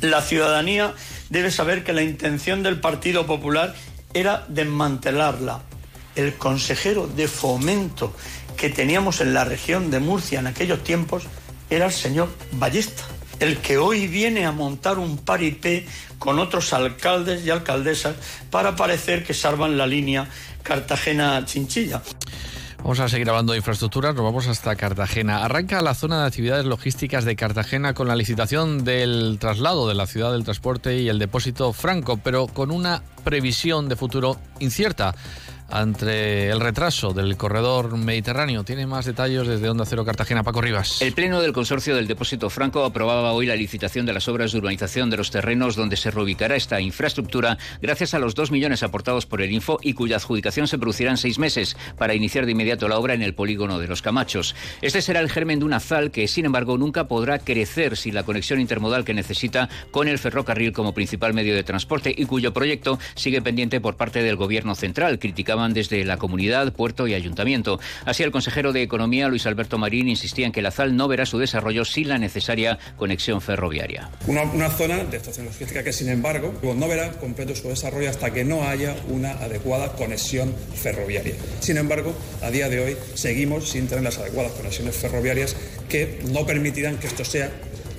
La 0.02 0.22
ciudadanía 0.22 0.94
debe 1.34 1.50
saber 1.50 1.84
que 1.84 1.94
la 1.94 2.04
intención 2.04 2.62
del 2.62 2.80
Partido 2.80 3.26
Popular 3.26 3.74
era 4.14 4.46
desmantelarla. 4.50 5.64
El 6.16 6.36
consejero 6.36 7.08
de 7.08 7.28
fomento 7.28 8.14
que 8.56 8.70
teníamos 8.70 9.20
en 9.20 9.34
la 9.34 9.44
región 9.44 9.90
de 9.90 10.00
Murcia 10.00 10.40
en 10.40 10.46
aquellos 10.46 10.84
tiempos 10.84 11.24
era 11.72 11.88
el 11.88 11.92
señor 11.92 12.30
Ballesta, 12.52 13.02
el 13.40 13.58
que 13.58 13.80
hoy 13.80 14.06
viene 14.06 14.46
a 14.46 14.52
montar 14.52 15.00
un 15.00 15.18
paripé 15.18 15.88
con 16.20 16.38
otros 16.38 16.72
alcaldes 16.72 17.44
y 17.44 17.50
alcaldesas 17.50 18.16
para 18.52 18.76
parecer 18.76 19.24
que 19.24 19.34
salvan 19.34 19.76
la 19.76 19.88
línea 19.88 20.30
Cartagena-Chinchilla. 20.62 22.04
Vamos 22.84 23.00
a 23.00 23.08
seguir 23.08 23.30
hablando 23.30 23.54
de 23.54 23.60
infraestructuras, 23.60 24.14
nos 24.14 24.26
vamos 24.26 24.46
hasta 24.48 24.76
Cartagena. 24.76 25.46
Arranca 25.46 25.82
la 25.82 25.94
zona 25.94 26.20
de 26.20 26.28
actividades 26.28 26.66
logísticas 26.66 27.24
de 27.24 27.38
Cartagena 27.38 27.94
con 27.94 28.10
la 28.10 28.16
licitación 28.18 28.84
del 28.84 29.38
traslado 29.40 29.88
de 29.88 29.94
la 29.94 30.06
ciudad 30.06 30.34
del 30.34 30.44
transporte 30.44 30.98
y 31.00 31.08
el 31.08 31.18
depósito 31.18 31.72
franco, 31.72 32.18
pero 32.22 32.46
con 32.48 32.72
una 32.72 33.02
previsión 33.24 33.88
de 33.88 33.96
futuro 33.96 34.38
incierta. 34.60 35.16
Ante 35.70 36.50
el 36.50 36.60
retraso 36.60 37.14
del 37.14 37.38
corredor 37.38 37.98
mediterráneo. 37.98 38.64
Tiene 38.64 38.86
más 38.88 39.06
detalles 39.06 39.48
desde 39.48 39.70
Onda 39.70 39.86
Cero 39.86 40.06
Cartagena, 40.06 40.44
Paco 40.44 40.62
Rivas. 40.62 41.02
El 41.02 41.14
Pleno 41.14 41.42
del 41.42 41.54
Consorcio 41.54 41.96
del 41.96 42.08
Depósito 42.08 42.50
Franco 42.50 42.84
aprobaba 42.84 43.34
hoy 43.34 43.46
la 43.46 43.56
licitación 43.56 44.06
de 44.06 44.14
las 44.14 44.28
obras 44.28 44.52
de 44.52 44.58
urbanización 44.60 45.10
de 45.10 45.18
los 45.18 45.32
terrenos 45.32 45.76
donde 45.76 45.98
se 45.98 46.12
reubicará 46.12 46.56
esta 46.56 46.80
infraestructura 46.82 47.58
gracias 47.82 48.14
a 48.14 48.20
los 48.20 48.36
dos 48.36 48.52
millones 48.52 48.84
aportados 48.84 49.26
por 49.26 49.42
el 49.42 49.52
Info 49.52 49.80
y 49.82 49.94
cuya 49.94 50.18
adjudicación 50.18 50.68
se 50.68 50.78
producirá 50.78 51.12
en 51.12 51.18
seis 51.18 51.40
meses 51.40 51.76
para 51.98 52.14
iniciar 52.14 52.46
de 52.46 52.52
inmediato 52.52 52.88
la 52.88 52.98
obra 52.98 53.14
en 53.14 53.22
el 53.22 53.34
polígono 53.34 53.80
de 53.80 53.88
los 53.88 54.02
Camachos. 54.02 54.56
Este 54.82 55.02
será 55.02 55.20
el 55.20 55.30
germen 55.30 55.60
de 55.60 55.66
una 55.66 55.80
ZAL 55.80 56.12
que, 56.12 56.28
sin 56.28 56.46
embargo, 56.46 56.78
nunca 56.78 57.08
podrá 57.08 57.40
crecer 57.40 57.98
sin 57.98 58.16
la 58.16 58.24
conexión 58.24 58.60
intermodal 58.60 59.06
que 59.06 59.14
necesita 59.14 59.70
con 59.92 60.08
el 60.08 60.20
ferrocarril 60.20 60.72
como 60.74 60.94
principal 60.94 61.34
medio 61.34 61.56
de 61.56 61.64
transporte 61.64 62.14
y 62.16 62.26
cuyo 62.26 62.54
proyecto 62.54 63.00
sigue 63.16 63.42
pendiente 63.42 63.82
por 63.82 63.96
parte 63.96 64.22
del 64.22 64.36
Gobierno 64.36 64.76
central. 64.76 65.20
Criticaban 65.54 65.74
desde 65.76 66.04
la 66.04 66.18
comunidad, 66.18 66.74
puerto 66.74 67.06
y 67.06 67.14
ayuntamiento. 67.14 67.80
Así, 68.06 68.24
el 68.24 68.32
consejero 68.32 68.74
de 68.74 68.82
Economía, 68.82 69.28
Luis 69.28 69.46
Alberto 69.46 69.78
Marín, 69.78 70.10
insistía 70.10 70.48
en 70.48 70.52
que 70.52 70.64
la 70.64 70.72
ZAL 70.72 70.96
no 70.96 71.08
verá 71.08 71.28
su 71.28 71.38
desarrollo 71.38 71.86
sin 71.86 72.10
la 72.10 72.18
necesaria 72.18 72.80
conexión 72.98 73.40
ferroviaria. 73.40 74.10
Una, 74.26 74.70
zona 74.72 75.04
de 75.04 75.18
estación 75.18 75.46
logística 75.46 75.84
que, 75.84 75.94
sin 75.94 76.10
embargo, 76.10 76.56
no 76.64 76.88
verá 76.88 77.12
completo 77.12 77.56
su 77.56 77.70
desarrollo 77.70 78.10
hasta 78.10 78.34
que 78.34 78.44
no 78.44 78.64
haya 78.64 78.96
una 79.10 79.34
adecuada 79.34 79.92
conexión 79.94 80.56
ferroviaria. 80.74 81.36
Sin 81.60 81.78
embargo, 81.78 82.16
a 82.42 82.50
día 82.50 82.68
de 82.68 82.80
hoy 82.80 82.98
seguimos 83.14 83.70
sin 83.70 83.88
tener 83.88 84.04
las 84.04 84.18
adecuadas 84.18 84.54
conexiones 84.54 84.96
ferroviarias 84.96 85.56
que 85.88 86.20
no 86.32 86.48
permitirán 86.48 86.98
que 86.98 87.06
esto 87.06 87.24
sea 87.24 87.52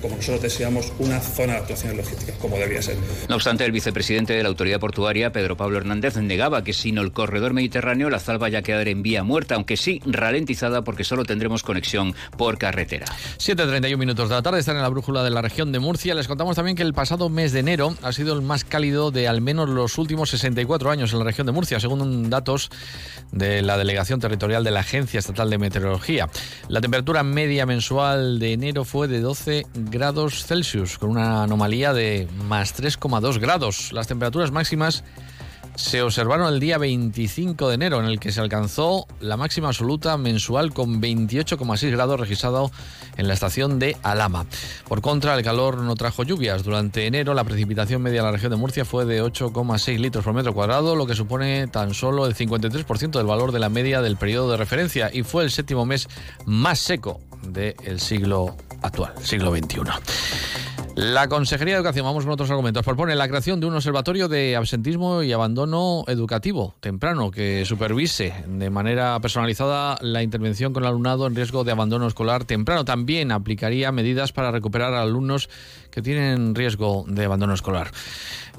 como 0.04 0.16
nosotros 0.16 0.42
deseamos, 0.42 0.92
una 0.99 1.18
zona 1.18 1.54
de 1.54 1.58
actuación 1.61 1.96
logística, 1.96 2.34
como 2.34 2.56
debería 2.56 2.82
ser. 2.82 2.99
No 3.26 3.37
obstante, 3.37 3.64
el 3.64 3.73
vicepresidente 3.73 4.34
de 4.34 4.42
la 4.42 4.50
autoridad 4.50 4.78
portuaria, 4.78 5.32
Pedro 5.32 5.56
Pablo 5.56 5.78
Hernández, 5.78 6.18
negaba 6.18 6.62
que 6.62 6.75
sin 6.75 6.99
el 6.99 7.11
corredor 7.11 7.54
mediterráneo 7.54 8.11
la 8.11 8.18
ZAL 8.18 8.37
vaya 8.37 8.58
a 8.58 8.62
quedar 8.62 8.87
en 8.88 9.02
vía 9.02 9.25
muerta, 9.25 9.54
aunque 9.54 9.78
sí 9.78 10.02
ralentizada 10.04 10.82
porque 10.82 11.04
solo 11.04 11.25
tendremos 11.25 11.62
conexión 11.62 12.14
por 12.37 12.58
carretera. 12.58 13.06
7.31 13.38 13.96
minutos 13.96 14.28
de 14.28 14.34
la 14.34 14.42
tarde 14.42 14.61
están 14.61 14.76
en 14.76 14.82
la 14.82 14.90
brújula 14.90 15.23
de 15.23 15.30
la 15.30 15.40
región 15.40 15.73
de 15.73 15.78
Murcia. 15.78 16.14
Les 16.14 16.28
contamos 16.28 16.54
también 16.54 16.76
que 16.76 16.82
el 16.82 16.92
pasado 16.92 17.30
mes 17.30 17.52
de 17.52 17.61
enero 17.61 17.96
ha 18.02 18.12
sido 18.12 18.34
el 18.34 18.42
más 18.42 18.64
cálido 18.64 19.11
de 19.11 19.26
al 19.26 19.40
menos 19.40 19.70
los 19.70 19.96
últimos 19.96 20.28
64 20.28 20.90
años 20.90 21.14
en 21.14 21.20
la 21.20 21.25
región 21.25 21.46
de 21.46 21.54
Murcia, 21.54 21.80
según 21.80 22.28
datos 22.28 22.70
de 23.32 23.62
la 23.62 23.78
Delegación 23.78 24.20
Territorial 24.20 24.64
de 24.64 24.70
la 24.70 24.80
Agencia 24.80 25.18
Estatal 25.18 25.49
de 25.49 25.56
Meteorología. 25.56 26.28
La 26.68 26.82
temperatura 26.82 27.23
media 27.23 27.64
mensual 27.64 28.38
de 28.38 28.52
enero 28.52 28.84
fue 28.84 29.08
de 29.08 29.20
12 29.20 29.64
grados 29.73 29.93
Celsius, 30.44 30.98
con 30.98 31.10
una 31.10 31.44
anomalía 31.44 31.92
de 31.92 32.26
más 32.48 32.74
3,2 32.74 33.38
grados. 33.38 33.92
Las 33.92 34.08
temperaturas 34.08 34.50
máximas 34.50 35.04
se 35.76 36.02
observaron 36.02 36.52
el 36.52 36.58
día 36.58 36.78
25 36.78 37.68
de 37.68 37.74
enero, 37.76 38.00
en 38.00 38.06
el 38.06 38.18
que 38.18 38.32
se 38.32 38.40
alcanzó 38.40 39.06
la 39.20 39.36
máxima 39.36 39.68
absoluta 39.68 40.16
mensual 40.16 40.74
con 40.74 41.00
28,6 41.00 41.90
grados 41.92 42.18
registrado 42.18 42.72
en 43.16 43.28
la 43.28 43.34
estación 43.34 43.78
de 43.78 43.96
Alama. 44.02 44.46
Por 44.88 45.00
contra, 45.00 45.36
el 45.36 45.44
calor 45.44 45.78
no 45.78 45.94
trajo 45.94 46.24
lluvias. 46.24 46.64
Durante 46.64 47.06
enero, 47.06 47.32
la 47.32 47.44
precipitación 47.44 48.02
media 48.02 48.18
en 48.18 48.26
la 48.26 48.32
región 48.32 48.50
de 48.50 48.56
Murcia 48.56 48.84
fue 48.84 49.04
de 49.04 49.22
8,6 49.22 49.98
litros 49.98 50.24
por 50.24 50.34
metro 50.34 50.54
cuadrado, 50.54 50.96
lo 50.96 51.06
que 51.06 51.14
supone 51.14 51.68
tan 51.68 51.94
solo 51.94 52.26
el 52.26 52.34
53% 52.34 53.12
del 53.12 53.26
valor 53.26 53.52
de 53.52 53.60
la 53.60 53.68
media 53.68 54.02
del 54.02 54.16
periodo 54.16 54.50
de 54.50 54.56
referencia 54.56 55.10
y 55.12 55.22
fue 55.22 55.44
el 55.44 55.52
séptimo 55.52 55.86
mes 55.86 56.08
más 56.46 56.80
seco 56.80 57.20
del 57.42 58.00
siglo 58.00 58.56
actual, 58.84 59.10
siglo 59.22 59.56
XXI. 59.56 60.73
La 60.96 61.26
Consejería 61.26 61.74
de 61.74 61.78
Educación, 61.78 62.04
vamos 62.04 62.22
con 62.22 62.32
otros 62.32 62.50
argumentos, 62.50 62.84
propone 62.84 63.16
la 63.16 63.26
creación 63.26 63.58
de 63.58 63.66
un 63.66 63.74
observatorio 63.74 64.28
de 64.28 64.54
absentismo 64.54 65.24
y 65.24 65.32
abandono 65.32 66.04
educativo 66.06 66.76
temprano 66.78 67.32
que 67.32 67.64
supervise 67.64 68.32
de 68.46 68.70
manera 68.70 69.18
personalizada 69.18 69.98
la 70.02 70.22
intervención 70.22 70.72
con 70.72 70.84
el 70.84 70.90
alumnado 70.90 71.26
en 71.26 71.34
riesgo 71.34 71.64
de 71.64 71.72
abandono 71.72 72.06
escolar 72.06 72.44
temprano. 72.44 72.84
También 72.84 73.32
aplicaría 73.32 73.90
medidas 73.90 74.30
para 74.30 74.52
recuperar 74.52 74.94
a 74.94 75.02
alumnos 75.02 75.50
que 75.90 76.00
tienen 76.00 76.54
riesgo 76.54 77.04
de 77.08 77.24
abandono 77.24 77.54
escolar. 77.54 77.90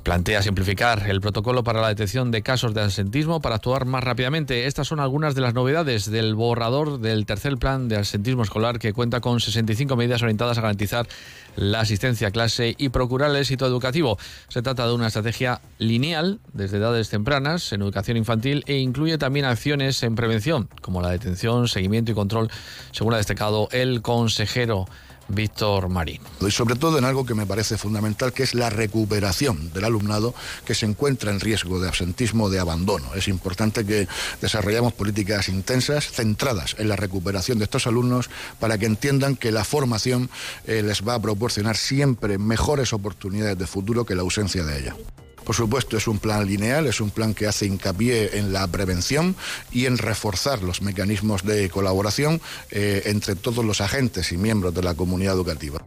Plantea 0.03 0.43
simplificar 0.43 1.09
el 1.09 1.19
protocolo 1.19 1.63
para 1.63 1.81
la 1.81 1.87
detección 1.87 2.29
de 2.29 2.43
casos 2.43 2.73
de 2.73 2.81
absentismo 2.81 3.41
para 3.41 3.55
actuar 3.55 3.85
más 3.85 4.03
rápidamente. 4.03 4.67
Estas 4.67 4.87
son 4.87 4.99
algunas 4.99 5.33
de 5.35 5.41
las 5.41 5.53
novedades 5.55 6.11
del 6.11 6.35
borrador 6.35 6.99
del 6.99 7.25
tercer 7.25 7.57
plan 7.57 7.87
de 7.87 7.95
absentismo 7.95 8.43
escolar 8.43 8.77
que 8.77 8.93
cuenta 8.93 9.19
con 9.19 9.39
65 9.39 9.95
medidas 9.95 10.21
orientadas 10.21 10.59
a 10.59 10.61
garantizar 10.61 11.07
la 11.55 11.81
asistencia 11.81 12.27
a 12.27 12.31
clase 12.31 12.75
y 12.77 12.89
procurar 12.89 13.31
el 13.31 13.37
éxito 13.37 13.65
educativo. 13.65 14.17
Se 14.47 14.61
trata 14.61 14.87
de 14.87 14.93
una 14.93 15.07
estrategia 15.07 15.61
lineal 15.77 16.39
desde 16.53 16.77
edades 16.77 17.09
tempranas 17.09 17.71
en 17.73 17.81
educación 17.81 18.17
infantil 18.17 18.63
e 18.67 18.77
incluye 18.77 19.17
también 19.17 19.45
acciones 19.45 20.01
en 20.03 20.15
prevención, 20.15 20.69
como 20.81 21.01
la 21.01 21.09
detención, 21.09 21.67
seguimiento 21.67 22.11
y 22.11 22.15
control, 22.15 22.49
según 22.91 23.13
ha 23.13 23.17
destacado 23.17 23.67
el 23.71 24.01
consejero 24.01 24.85
Víctor 25.27 25.89
Marín. 25.89 26.21
Y 26.41 26.51
sobre 26.51 26.75
todo 26.75 26.97
en 26.97 27.05
algo 27.05 27.25
que 27.25 27.33
me 27.33 27.45
parece 27.45 27.77
fundamental, 27.77 28.33
que 28.33 28.43
es 28.43 28.53
la 28.53 28.69
recuperación 28.69 29.71
del 29.73 29.85
alumnado 29.85 30.33
que 30.65 30.75
se 30.75 30.85
encuentra 30.85 31.31
en 31.31 31.39
riesgo 31.39 31.79
de 31.79 31.87
absentismo 31.87 32.49
de 32.49 32.59
abandono. 32.59 33.13
Es 33.15 33.27
importante 33.27 33.85
que 33.85 34.07
desarrollemos 34.41 34.93
políticas 34.93 35.49
intensas, 35.49 36.11
centradas 36.11 36.75
en 36.79 36.89
la 36.89 36.95
recuperación 36.95 37.57
de 37.57 37.65
estos 37.65 37.87
alumnos, 37.87 38.29
para 38.59 38.77
que 38.77 38.85
entiendan 38.85 39.35
que 39.35 39.51
la 39.51 39.63
formación 39.63 40.29
eh, 40.65 40.83
les 40.83 41.07
va 41.07 41.15
a 41.15 41.21
proporcionar 41.21 41.77
siempre 41.77 42.37
mejores 42.37 42.93
oportunidades 42.93 43.57
de 43.57 43.67
futuro 43.67 44.05
que 44.05 44.15
la 44.15 44.21
ausencia 44.21 44.63
de 44.63 44.79
ella. 44.79 44.95
Por 45.45 45.55
supuesto, 45.55 45.95
es 45.95 46.07
un 46.07 46.17
plan 46.17 46.45
lineal, 46.45 46.87
es 46.87 46.99
un 46.99 47.11
plan 47.11 47.35
que 47.35 47.45
hace 47.45 47.67
hincapié 47.67 48.39
en 48.39 48.51
la 48.51 48.67
prevención 48.67 49.35
y 49.71 49.85
en 49.85 49.99
reforzar 49.99 50.63
los 50.63 50.81
mecanismos 50.81 51.43
de 51.43 51.69
colaboración 51.69 52.41
eh, 52.71 53.03
entre 53.05 53.35
todos 53.35 53.63
los 53.63 53.79
agentes 53.79 54.31
y 54.31 54.37
miembros 54.37 54.73
de 54.73 54.81
la 54.81 54.95
comunidad 54.95 55.35
educativa. 55.35 55.85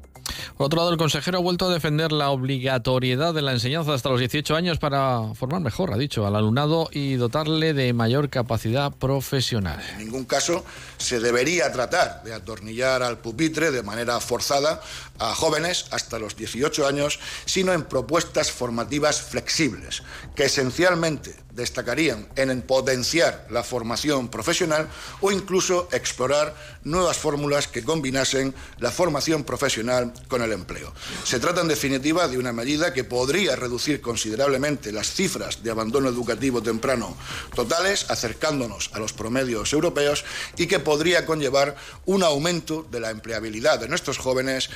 Por 0.56 0.66
otro 0.66 0.78
lado, 0.78 0.90
el 0.90 0.98
consejero 0.98 1.38
ha 1.38 1.40
vuelto 1.40 1.66
a 1.66 1.72
defender 1.72 2.12
la 2.12 2.30
obligatoriedad 2.30 3.34
de 3.34 3.42
la 3.42 3.52
enseñanza 3.52 3.94
hasta 3.94 4.08
los 4.08 4.18
18 4.18 4.56
años 4.56 4.78
para 4.78 5.34
formar 5.34 5.60
mejor, 5.60 5.92
ha 5.92 5.96
dicho, 5.96 6.26
al 6.26 6.36
alumnado 6.36 6.88
y 6.92 7.14
dotarle 7.14 7.74
de 7.74 7.92
mayor 7.92 8.28
capacidad 8.28 8.92
profesional. 8.92 9.82
En 9.92 9.98
ningún 9.98 10.24
caso 10.24 10.64
se 10.96 11.20
debería 11.20 11.70
tratar 11.72 12.22
de 12.24 12.34
atornillar 12.34 13.02
al 13.02 13.18
pupitre 13.18 13.70
de 13.70 13.82
manera 13.82 14.20
forzada 14.20 14.80
a 15.18 15.34
jóvenes 15.34 15.86
hasta 15.90 16.18
los 16.18 16.36
18 16.36 16.86
años, 16.86 17.18
sino 17.44 17.72
en 17.72 17.84
propuestas 17.84 18.50
formativas 18.50 19.20
flexibles, 19.20 20.02
que 20.34 20.44
esencialmente 20.44 21.34
destacarían 21.58 22.28
en 22.36 22.62
potenciar 22.62 23.46
la 23.50 23.64
formación 23.64 24.28
profesional 24.28 24.88
o 25.20 25.32
incluso 25.32 25.88
explorar 25.92 26.54
nuevas 26.84 27.18
fórmulas 27.18 27.66
que 27.66 27.82
combinasen 27.82 28.54
la 28.78 28.92
formación 28.92 29.44
profesional 29.44 30.12
con 30.26 30.42
el 30.42 30.52
empleo. 30.52 30.92
Se 31.24 31.40
trata, 31.40 31.60
en 31.60 31.68
definitiva, 31.68 32.28
de 32.28 32.38
una 32.38 32.52
medida 32.52 32.92
que 32.92 33.04
podría 33.04 33.56
reducir 33.56 34.00
considerablemente 34.00 34.92
las 34.92 35.12
cifras 35.12 35.62
de 35.62 35.70
abandono 35.70 36.08
educativo 36.08 36.62
temprano 36.62 37.16
totales, 37.54 38.10
acercándonos 38.10 38.90
a 38.94 38.98
los 38.98 39.12
promedios 39.12 39.72
europeos, 39.72 40.24
y 40.56 40.66
que 40.66 40.80
podría 40.80 41.26
conllevar 41.26 41.76
un 42.06 42.22
aumento 42.22 42.86
de 42.90 43.00
la 43.00 43.10
empleabilidad 43.10 43.78
de 43.78 43.88
nuestros 43.88 44.18
jóvenes 44.18 44.70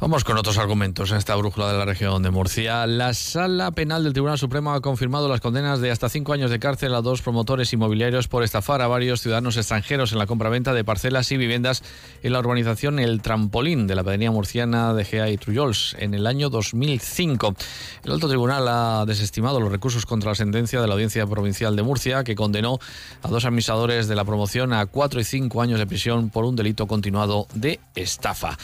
Vamos 0.00 0.22
con 0.22 0.38
otros 0.38 0.58
argumentos 0.58 1.10
en 1.10 1.16
esta 1.16 1.34
brújula 1.34 1.72
de 1.72 1.76
la 1.76 1.84
región 1.84 2.22
de 2.22 2.30
Murcia. 2.30 2.86
La 2.86 3.14
Sala 3.14 3.72
Penal 3.72 4.04
del 4.04 4.12
Tribunal 4.12 4.38
Supremo 4.38 4.72
ha 4.72 4.80
confirmado 4.80 5.28
las 5.28 5.40
condenas 5.40 5.80
de 5.80 5.90
hasta 5.90 6.08
cinco 6.08 6.32
años 6.32 6.52
de 6.52 6.60
cárcel 6.60 6.94
a 6.94 7.02
dos 7.02 7.20
promotores 7.20 7.72
inmobiliarios 7.72 8.28
por 8.28 8.44
estafar 8.44 8.80
a 8.80 8.86
varios 8.86 9.22
ciudadanos 9.22 9.56
extranjeros 9.56 10.12
en 10.12 10.18
la 10.18 10.28
compraventa 10.28 10.72
de 10.72 10.84
parcelas 10.84 11.32
y 11.32 11.36
viviendas 11.36 11.82
en 12.22 12.32
la 12.32 12.38
urbanización 12.38 13.00
El 13.00 13.20
Trampolín 13.22 13.88
de 13.88 13.96
la 13.96 14.04
pedanía 14.04 14.30
murciana 14.30 14.94
de 14.94 15.04
Gea 15.04 15.30
y 15.30 15.36
Trullols 15.36 15.96
en 15.98 16.14
el 16.14 16.28
año 16.28 16.48
2005. 16.48 17.56
El 18.04 18.12
alto 18.12 18.28
tribunal 18.28 18.68
ha 18.68 19.04
desestimado 19.04 19.58
los 19.58 19.72
recursos 19.72 20.06
contra 20.06 20.30
la 20.30 20.36
sentencia 20.36 20.80
de 20.80 20.86
la 20.86 20.92
Audiencia 20.92 21.26
Provincial 21.26 21.74
de 21.74 21.82
Murcia 21.82 22.22
que 22.22 22.36
condenó 22.36 22.78
a 23.22 23.28
dos 23.28 23.44
administradores 23.44 24.06
de 24.06 24.14
la 24.14 24.24
promoción 24.24 24.72
a 24.74 24.86
cuatro 24.86 25.18
y 25.18 25.24
cinco 25.24 25.60
años 25.60 25.80
de 25.80 25.88
prisión 25.88 26.30
por 26.30 26.44
un 26.44 26.54
delito 26.54 26.86
continuado 26.86 27.48
de 27.52 27.80
estafa. 27.96 28.56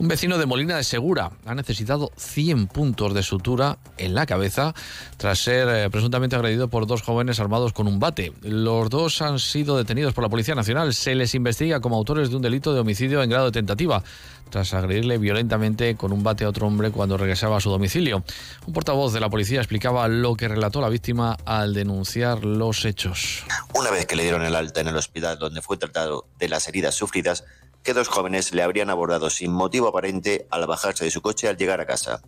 Un 0.00 0.08
vecino 0.08 0.38
de 0.38 0.46
Molina 0.46 0.78
de 0.78 0.82
Segura 0.82 1.30
ha 1.44 1.54
necesitado 1.54 2.10
100 2.16 2.68
puntos 2.68 3.12
de 3.12 3.22
sutura 3.22 3.76
en 3.98 4.14
la 4.14 4.24
cabeza 4.24 4.72
tras 5.18 5.40
ser 5.40 5.68
eh, 5.68 5.90
presuntamente 5.90 6.36
agredido 6.36 6.68
por 6.68 6.86
dos 6.86 7.02
jóvenes 7.02 7.38
armados 7.38 7.74
con 7.74 7.86
un 7.86 8.00
bate. 8.00 8.32
Los 8.40 8.88
dos 8.88 9.20
han 9.20 9.38
sido 9.38 9.76
detenidos 9.76 10.14
por 10.14 10.24
la 10.24 10.30
Policía 10.30 10.54
Nacional. 10.54 10.94
Se 10.94 11.14
les 11.14 11.34
investiga 11.34 11.80
como 11.80 11.96
autores 11.96 12.30
de 12.30 12.36
un 12.36 12.40
delito 12.40 12.72
de 12.72 12.80
homicidio 12.80 13.22
en 13.22 13.28
grado 13.28 13.44
de 13.44 13.52
tentativa 13.52 14.02
tras 14.48 14.72
agredirle 14.72 15.18
violentamente 15.18 15.94
con 15.96 16.12
un 16.12 16.22
bate 16.22 16.44
a 16.44 16.48
otro 16.48 16.66
hombre 16.66 16.90
cuando 16.90 17.18
regresaba 17.18 17.58
a 17.58 17.60
su 17.60 17.68
domicilio. 17.68 18.24
Un 18.66 18.72
portavoz 18.72 19.12
de 19.12 19.20
la 19.20 19.28
policía 19.28 19.60
explicaba 19.60 20.08
lo 20.08 20.34
que 20.34 20.48
relató 20.48 20.80
la 20.80 20.88
víctima 20.88 21.36
al 21.44 21.74
denunciar 21.74 22.42
los 22.46 22.86
hechos. 22.86 23.44
Una 23.74 23.90
vez 23.90 24.06
que 24.06 24.16
le 24.16 24.22
dieron 24.22 24.46
el 24.46 24.54
alta 24.54 24.80
en 24.80 24.88
el 24.88 24.96
hospital 24.96 25.38
donde 25.38 25.60
fue 25.60 25.76
tratado 25.76 26.26
de 26.38 26.48
las 26.48 26.66
heridas 26.68 26.94
sufridas, 26.94 27.44
que 27.82 27.94
dos 27.94 28.08
jóvenes 28.08 28.52
le 28.52 28.62
habrían 28.62 28.90
abordado 28.90 29.30
sin 29.30 29.52
motivo 29.52 29.88
aparente 29.88 30.46
al 30.50 30.66
bajarse 30.66 31.04
de 31.04 31.10
su 31.10 31.22
coche 31.22 31.48
al 31.48 31.56
llegar 31.56 31.80
a 31.80 31.86
casa. 31.86 32.22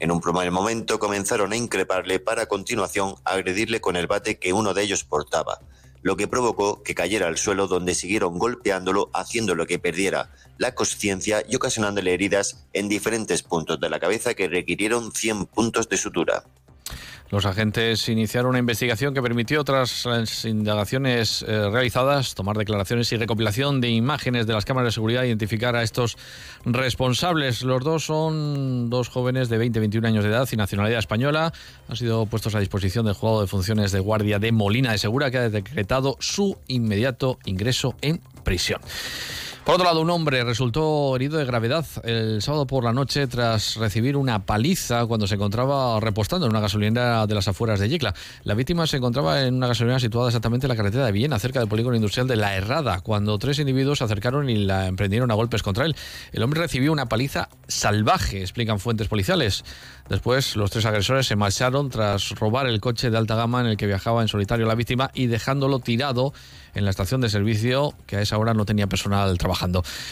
En 0.00 0.10
un 0.10 0.20
primer 0.20 0.50
momento 0.50 0.98
comenzaron 0.98 1.52
a 1.52 1.56
increparle 1.56 2.18
para 2.18 2.42
a 2.42 2.46
continuación 2.46 3.14
agredirle 3.24 3.80
con 3.80 3.96
el 3.96 4.06
bate 4.06 4.38
que 4.38 4.52
uno 4.52 4.74
de 4.74 4.82
ellos 4.82 5.04
portaba, 5.04 5.60
lo 6.02 6.16
que 6.16 6.28
provocó 6.28 6.82
que 6.82 6.94
cayera 6.94 7.28
al 7.28 7.38
suelo 7.38 7.66
donde 7.66 7.94
siguieron 7.94 8.38
golpeándolo 8.38 9.08
haciéndolo 9.14 9.66
que 9.66 9.78
perdiera 9.78 10.30
la 10.58 10.74
conciencia 10.74 11.42
y 11.48 11.56
ocasionándole 11.56 12.12
heridas 12.12 12.66
en 12.72 12.88
diferentes 12.88 13.42
puntos 13.42 13.80
de 13.80 13.88
la 13.88 13.98
cabeza 13.98 14.34
que 14.34 14.48
requirieron 14.48 15.12
100 15.12 15.46
puntos 15.46 15.88
de 15.88 15.96
sutura. 15.96 16.44
Los 17.30 17.46
agentes 17.46 18.08
iniciaron 18.08 18.50
una 18.50 18.58
investigación 18.58 19.14
que 19.14 19.22
permitió, 19.22 19.64
tras 19.64 20.04
las 20.04 20.44
indagaciones 20.44 21.42
eh, 21.42 21.70
realizadas, 21.70 22.34
tomar 22.34 22.56
declaraciones 22.56 23.10
y 23.12 23.16
recopilación 23.16 23.80
de 23.80 23.88
imágenes 23.88 24.46
de 24.46 24.52
las 24.52 24.64
cámaras 24.64 24.88
de 24.88 24.92
seguridad 24.92 25.24
e 25.24 25.28
identificar 25.28 25.74
a 25.74 25.82
estos 25.82 26.18
responsables. 26.64 27.62
Los 27.62 27.82
dos 27.82 28.04
son 28.04 28.90
dos 28.90 29.08
jóvenes 29.08 29.48
de 29.48 29.58
20 29.58 29.80
21 29.80 30.06
años 30.06 30.22
de 30.24 30.30
edad 30.30 30.48
y 30.52 30.56
nacionalidad 30.56 30.98
española. 30.98 31.52
Han 31.88 31.96
sido 31.96 32.26
puestos 32.26 32.54
a 32.54 32.60
disposición 32.60 33.06
del 33.06 33.14
juzgado 33.14 33.40
de 33.40 33.46
funciones 33.46 33.90
de 33.90 34.00
guardia 34.00 34.38
de 34.38 34.52
Molina 34.52 34.92
de 34.92 34.98
Segura, 34.98 35.30
que 35.30 35.38
ha 35.38 35.48
decretado 35.48 36.16
su 36.20 36.58
inmediato 36.68 37.38
ingreso 37.46 37.96
en 38.02 38.20
prisión. 38.44 38.80
Por 39.64 39.76
otro 39.76 39.86
lado, 39.86 40.02
un 40.02 40.10
hombre 40.10 40.44
resultó 40.44 41.16
herido 41.16 41.38
de 41.38 41.46
gravedad 41.46 41.86
el 42.02 42.42
sábado 42.42 42.66
por 42.66 42.84
la 42.84 42.92
noche 42.92 43.26
tras 43.26 43.76
recibir 43.76 44.14
una 44.14 44.44
paliza 44.44 45.06
cuando 45.06 45.26
se 45.26 45.36
encontraba 45.36 45.98
repostando 46.00 46.44
en 46.44 46.50
una 46.50 46.60
gasolinera 46.60 47.26
de 47.26 47.34
las 47.34 47.48
afueras 47.48 47.80
de 47.80 47.88
Yecla. 47.88 48.12
La 48.42 48.52
víctima 48.52 48.86
se 48.86 48.98
encontraba 48.98 49.40
en 49.40 49.54
una 49.54 49.68
gasolinera 49.68 49.98
situada 50.00 50.28
exactamente 50.28 50.66
en 50.66 50.68
la 50.68 50.76
carretera 50.76 51.06
de 51.06 51.12
Viena, 51.12 51.38
cerca 51.38 51.60
del 51.60 51.68
polígono 51.70 51.96
industrial 51.96 52.28
de 52.28 52.36
La 52.36 52.54
Herrada, 52.54 53.00
cuando 53.00 53.38
tres 53.38 53.58
individuos 53.58 53.98
se 53.98 54.04
acercaron 54.04 54.50
y 54.50 54.56
la 54.66 54.86
emprendieron 54.86 55.30
a 55.30 55.34
golpes 55.34 55.62
contra 55.62 55.86
él. 55.86 55.96
El 56.32 56.42
hombre 56.42 56.60
recibió 56.60 56.92
una 56.92 57.06
paliza 57.06 57.48
salvaje, 57.66 58.42
explican 58.42 58.78
fuentes 58.78 59.08
policiales. 59.08 59.64
Después, 60.10 60.56
los 60.56 60.70
tres 60.70 60.84
agresores 60.84 61.26
se 61.26 61.36
marcharon 61.36 61.88
tras 61.88 62.32
robar 62.32 62.66
el 62.66 62.82
coche 62.82 63.08
de 63.08 63.16
alta 63.16 63.34
gama 63.34 63.62
en 63.62 63.68
el 63.68 63.76
que 63.78 63.86
viajaba 63.86 64.20
en 64.20 64.28
solitario 64.28 64.66
la 64.66 64.74
víctima 64.74 65.10
y 65.14 65.26
dejándolo 65.26 65.78
tirado 65.78 66.34
en 66.74 66.84
la 66.84 66.90
estación 66.90 67.22
de 67.22 67.30
servicio 67.30 67.94
que 68.06 68.16
a 68.16 68.20
esa 68.20 68.36
hora 68.36 68.52
no 68.52 68.66
tenía 68.66 68.88
personal 68.88 69.38
trabajando. 69.38 69.53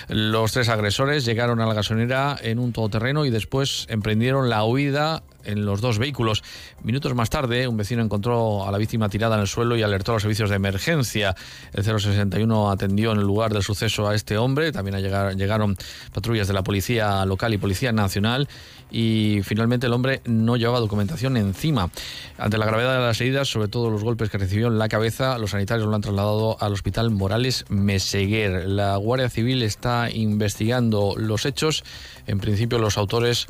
Los 0.09 0.53
tres 0.53 0.69
agresores 0.69 1.25
llegaron 1.25 1.61
a 1.61 1.67
la 1.67 1.75
gasolinera 1.75 2.37
en 2.41 2.59
un 2.59 2.73
todoterreno 2.73 3.25
y 3.25 3.31
después 3.31 3.87
emprendieron 3.89 4.49
la 4.49 4.65
huida 4.65 5.23
en 5.45 5.65
los 5.65 5.81
dos 5.81 5.99
vehículos. 5.99 6.43
Minutos 6.83 7.15
más 7.15 7.31
tarde, 7.31 7.67
un 7.67 7.77
vecino 7.77 8.03
encontró 8.03 8.67
a 8.67 8.73
la 8.73 8.79
víctima 8.79 9.09
tirada 9.09 9.35
en 9.37 9.43
el 9.43 9.49
suelo 9.49 9.77
y 9.77 9.83
alertó 9.83 10.13
a 10.13 10.15
los 10.15 10.23
servicios 10.23 10.51
de 10.51 10.57
emergencia. 10.57 11.35
El 11.73 11.85
061 11.85 12.71
atendió 12.71 13.13
en 13.13 13.19
el 13.19 13.25
lugar 13.25 13.53
del 13.53 13.63
suceso 13.63 14.09
a 14.09 14.15
este 14.15 14.39
hombre. 14.39 14.73
También 14.73 14.99
llegaron 15.37 15.77
patrullas 16.13 16.49
de 16.49 16.55
la 16.55 16.63
policía 16.63 17.25
local 17.27 17.55
y 17.55 17.59
policía 17.59 17.93
nacional 17.93 18.49
y 18.93 19.41
finalmente 19.43 19.87
el 19.87 19.95
hombre 19.95 20.21
no 20.27 20.57
llevaba 20.57 20.79
documentación 20.79 21.39
encima. 21.39 21.91
Ante 22.37 22.59
la 22.59 22.67
gravedad 22.67 22.95
de 22.95 23.01
las 23.01 23.21
heridas, 23.21 23.49
sobre 23.49 23.69
todo 23.69 23.91
los 23.91 24.05
golpes 24.05 24.29
que 24.29 24.39
recibió 24.39 24.69
en 24.69 24.79
la 24.79 24.89
cabeza, 24.89 25.39
los 25.39 25.53
sanitarios 25.53 25.89
lo 25.89 25.95
han 25.95 26.03
trasladado 26.03 26.59
al 26.61 26.73
hospital 26.75 27.11
Morales 27.11 27.65
Meseguer. 27.71 28.69
La 28.69 28.97
Guardia 28.97 29.31
Civil 29.31 29.63
está 29.63 30.11
investigando 30.11 31.15
los 31.17 31.47
hechos. 31.47 31.85
En 32.27 32.39
principio 32.39 32.79
los 32.79 32.99
autores 32.99 33.49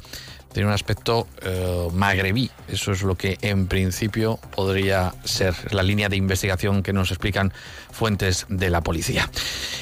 tiene 0.52 0.68
un 0.68 0.74
aspecto 0.74 1.26
eh, 1.42 1.88
magrebí. 1.92 2.50
Eso 2.68 2.92
es 2.92 3.02
lo 3.02 3.16
que 3.16 3.38
en 3.42 3.66
principio 3.66 4.38
podría 4.54 5.14
ser 5.24 5.54
la 5.72 5.82
línea 5.82 6.08
de 6.08 6.16
investigación 6.16 6.82
que 6.82 6.92
nos 6.92 7.10
explican 7.10 7.52
fuentes 7.90 8.46
de 8.48 8.70
la 8.70 8.80
policía. 8.80 9.30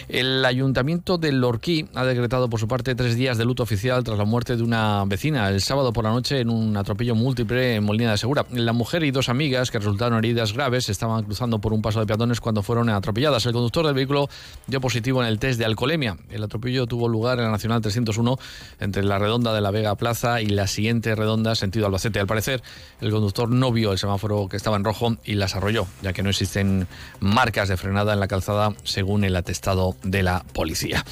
El 0.08 0.44
ayuntamiento 0.44 1.18
de 1.18 1.32
Lorquí 1.32 1.86
ha 1.94 2.04
decretado 2.04 2.50
por 2.50 2.58
su 2.58 2.66
parte 2.66 2.94
tres 2.94 3.16
días 3.16 3.38
de 3.38 3.44
luto 3.44 3.62
oficial 3.62 4.02
tras 4.02 4.18
la 4.18 4.24
muerte 4.24 4.56
de 4.56 4.62
una 4.62 5.04
vecina 5.06 5.48
el 5.48 5.60
sábado 5.60 5.92
por 5.92 6.04
la 6.04 6.10
noche 6.10 6.40
en 6.40 6.50
un 6.50 6.76
atropello 6.76 7.14
múltiple 7.14 7.76
en 7.76 7.84
Molina 7.84 8.10
de 8.10 8.18
Segura. 8.18 8.44
La 8.50 8.72
mujer 8.72 9.04
y 9.04 9.10
dos 9.10 9.28
amigas 9.28 9.70
que 9.70 9.78
resultaron 9.78 10.18
heridas 10.18 10.52
graves 10.52 10.88
estaban 10.88 11.22
cruzando 11.24 11.60
por 11.60 11.72
un 11.72 11.82
paso 11.82 12.00
de 12.00 12.06
peatones 12.06 12.40
cuando 12.40 12.62
fueron 12.62 12.88
atropelladas. 12.90 13.46
El 13.46 13.52
conductor 13.52 13.86
del 13.86 13.94
vehículo 13.94 14.28
dio 14.66 14.80
positivo 14.80 15.22
en 15.22 15.28
el 15.28 15.38
test 15.38 15.58
de 15.58 15.64
alcoholemia. 15.64 16.16
El 16.30 16.42
atropello 16.42 16.86
tuvo 16.86 17.08
lugar 17.08 17.38
en 17.38 17.44
la 17.44 17.50
Nacional 17.50 17.80
301 17.80 18.38
entre 18.80 19.04
la 19.04 19.18
redonda 19.18 19.54
de 19.54 19.60
la 19.60 19.70
Vega 19.70 19.94
Plaza 19.94 20.40
y 20.40 20.46
la 20.46 20.59
siguiente 20.66 21.14
redonda 21.14 21.54
sentido 21.54 21.86
Albacete. 21.86 22.20
Al 22.20 22.26
parecer, 22.26 22.62
el 23.00 23.10
conductor 23.10 23.48
no 23.50 23.72
vio 23.72 23.92
el 23.92 23.98
semáforo 23.98 24.48
que 24.48 24.56
estaba 24.56 24.76
en 24.76 24.84
rojo 24.84 25.16
y 25.24 25.34
las 25.34 25.56
arrolló, 25.56 25.86
ya 26.02 26.12
que 26.12 26.22
no 26.22 26.30
existen 26.30 26.86
marcas 27.20 27.68
de 27.68 27.76
frenada 27.76 28.12
en 28.12 28.20
la 28.20 28.28
calzada, 28.28 28.74
según 28.84 29.24
el 29.24 29.36
atestado 29.36 29.96
de 30.02 30.22
la 30.22 30.44
policía. 30.52 31.04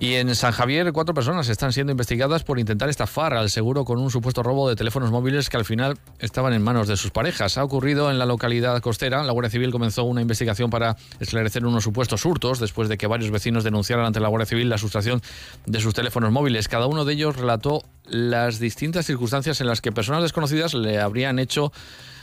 Y 0.00 0.14
en 0.14 0.32
San 0.36 0.52
Javier, 0.52 0.92
cuatro 0.92 1.12
personas 1.12 1.48
están 1.48 1.72
siendo 1.72 1.90
investigadas 1.90 2.44
por 2.44 2.60
intentar 2.60 2.88
estafar 2.88 3.34
al 3.34 3.50
seguro 3.50 3.84
con 3.84 3.98
un 3.98 4.12
supuesto 4.12 4.44
robo 4.44 4.68
de 4.68 4.76
teléfonos 4.76 5.10
móviles 5.10 5.50
que 5.50 5.56
al 5.56 5.64
final 5.64 5.98
estaban 6.20 6.52
en 6.52 6.62
manos 6.62 6.86
de 6.86 6.96
sus 6.96 7.10
parejas. 7.10 7.58
Ha 7.58 7.64
ocurrido 7.64 8.08
en 8.08 8.16
la 8.16 8.24
localidad 8.24 8.80
costera. 8.80 9.24
La 9.24 9.32
Guardia 9.32 9.50
Civil 9.50 9.72
comenzó 9.72 10.04
una 10.04 10.22
investigación 10.22 10.70
para 10.70 10.96
esclarecer 11.18 11.66
unos 11.66 11.82
supuestos 11.82 12.24
hurtos 12.24 12.60
después 12.60 12.88
de 12.88 12.96
que 12.96 13.08
varios 13.08 13.32
vecinos 13.32 13.64
denunciaran 13.64 14.06
ante 14.06 14.20
la 14.20 14.28
Guardia 14.28 14.46
Civil 14.46 14.68
la 14.68 14.78
sustracción 14.78 15.20
de 15.66 15.80
sus 15.80 15.94
teléfonos 15.94 16.30
móviles. 16.30 16.68
Cada 16.68 16.86
uno 16.86 17.04
de 17.04 17.14
ellos 17.14 17.36
relató 17.36 17.82
las 18.04 18.60
distintas 18.60 19.04
circunstancias 19.04 19.60
en 19.60 19.66
las 19.66 19.80
que 19.80 19.90
personas 19.90 20.22
desconocidas 20.22 20.74
le 20.74 21.00
habrían 21.00 21.40
hecho 21.40 21.72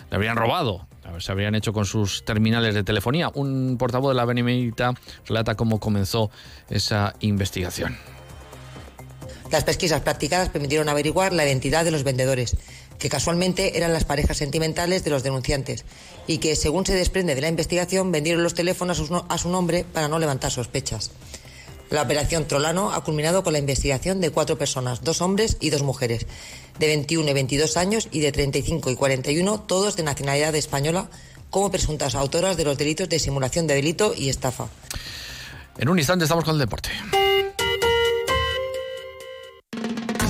le 0.10 0.16
habrían 0.16 0.38
robado, 0.38 0.88
se 1.20 1.32
habrían 1.32 1.56
hecho 1.56 1.74
con 1.74 1.86
sus 1.86 2.24
terminales 2.26 2.74
de 2.74 2.84
telefonía. 2.84 3.30
Un 3.34 3.78
portavoz 3.78 4.12
de 4.12 4.16
la 4.16 4.26
Benemérita 4.26 4.94
relata 5.28 5.56
cómo 5.56 5.80
comenzó 5.80 6.32
esa 6.70 7.16
investigación. 7.20 7.98
Las 9.52 9.64
pesquisas 9.64 10.02
practicadas 10.02 10.50
permitieron 10.50 10.90
averiguar 10.90 11.32
la 11.32 11.46
identidad 11.46 11.86
de 11.86 11.92
los 11.92 12.04
vendedores, 12.04 12.58
que 12.98 13.10
casualmente 13.10 13.78
eran 13.78 13.94
las 13.94 14.04
parejas 14.04 14.38
sentimentales 14.38 15.04
de 15.04 15.12
los 15.12 15.24
denunciantes, 15.24 15.86
y 16.28 16.40
que, 16.40 16.56
según 16.56 16.86
se 16.86 16.96
desprende 16.96 17.36
de 17.36 17.42
la 17.42 17.50
investigación, 17.50 18.12
vendieron 18.12 18.44
los 18.44 18.54
teléfonos 18.54 19.02
a 19.30 19.38
su 19.38 19.50
nombre 19.50 19.86
para 19.94 20.08
no 20.08 20.20
levantar 20.20 20.52
sospechas. 20.52 21.12
La 21.90 22.02
operación 22.02 22.48
Trolano 22.48 22.92
ha 22.92 23.04
culminado 23.04 23.44
con 23.44 23.54
la 23.54 23.60
investigación 23.60 24.20
de 24.20 24.32
cuatro 24.32 24.58
personas, 24.58 25.04
dos 25.04 25.22
hombres 25.22 25.58
y 25.60 25.70
dos 25.70 25.84
mujeres, 25.84 26.26
de 26.80 26.88
21 26.88 27.30
y 27.30 27.34
22 27.34 27.78
años 27.78 28.08
y 28.12 28.20
de 28.20 28.32
35 28.32 28.90
y 28.90 28.96
41, 28.96 29.62
todos 29.62 29.96
de 29.96 30.04
nacionalidad 30.04 30.56
española, 30.56 31.10
como 31.50 31.72
presuntas 31.72 32.16
autoras 32.16 32.58
de 32.58 32.66
los 32.66 32.78
delitos 32.78 33.08
de 33.08 33.20
simulación 33.20 33.68
de 33.68 33.76
delito 33.76 34.14
y 34.16 34.30
estafa. 34.30 34.68
En 35.78 35.90
un 35.90 36.00
instante 36.00 36.26
estamos 36.26 36.44
con 36.44 36.56
el 36.56 36.60
deporte. 36.60 36.90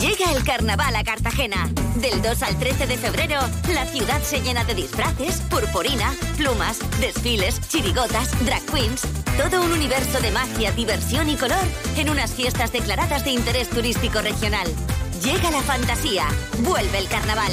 Llega 0.01 0.31
el 0.33 0.43
carnaval 0.43 0.95
a 0.95 1.03
Cartagena. 1.03 1.69
Del 1.95 2.21
2 2.21 2.43
al 2.43 2.59
13 2.59 2.85
de 2.85 2.97
febrero, 2.97 3.39
la 3.73 3.85
ciudad 3.85 4.21
se 4.21 4.41
llena 4.41 4.63
de 4.65 4.75
disfraces, 4.75 5.41
purpurina, 5.49 6.13
plumas, 6.37 6.79
desfiles, 6.99 7.59
chirigotas, 7.69 8.29
drag 8.45 8.63
queens. 8.65 9.01
Todo 9.37 9.61
un 9.61 9.73
universo 9.73 10.21
de 10.21 10.31
magia, 10.31 10.71
diversión 10.71 11.29
y 11.29 11.35
color 11.35 11.63
en 11.97 12.09
unas 12.09 12.33
fiestas 12.33 12.71
declaradas 12.71 13.25
de 13.25 13.31
interés 13.31 13.69
turístico 13.69 14.21
regional. 14.21 14.67
Llega 15.21 15.51
la 15.51 15.61
fantasía. 15.61 16.25
Vuelve 16.59 16.99
el 16.99 17.07
carnaval. 17.09 17.51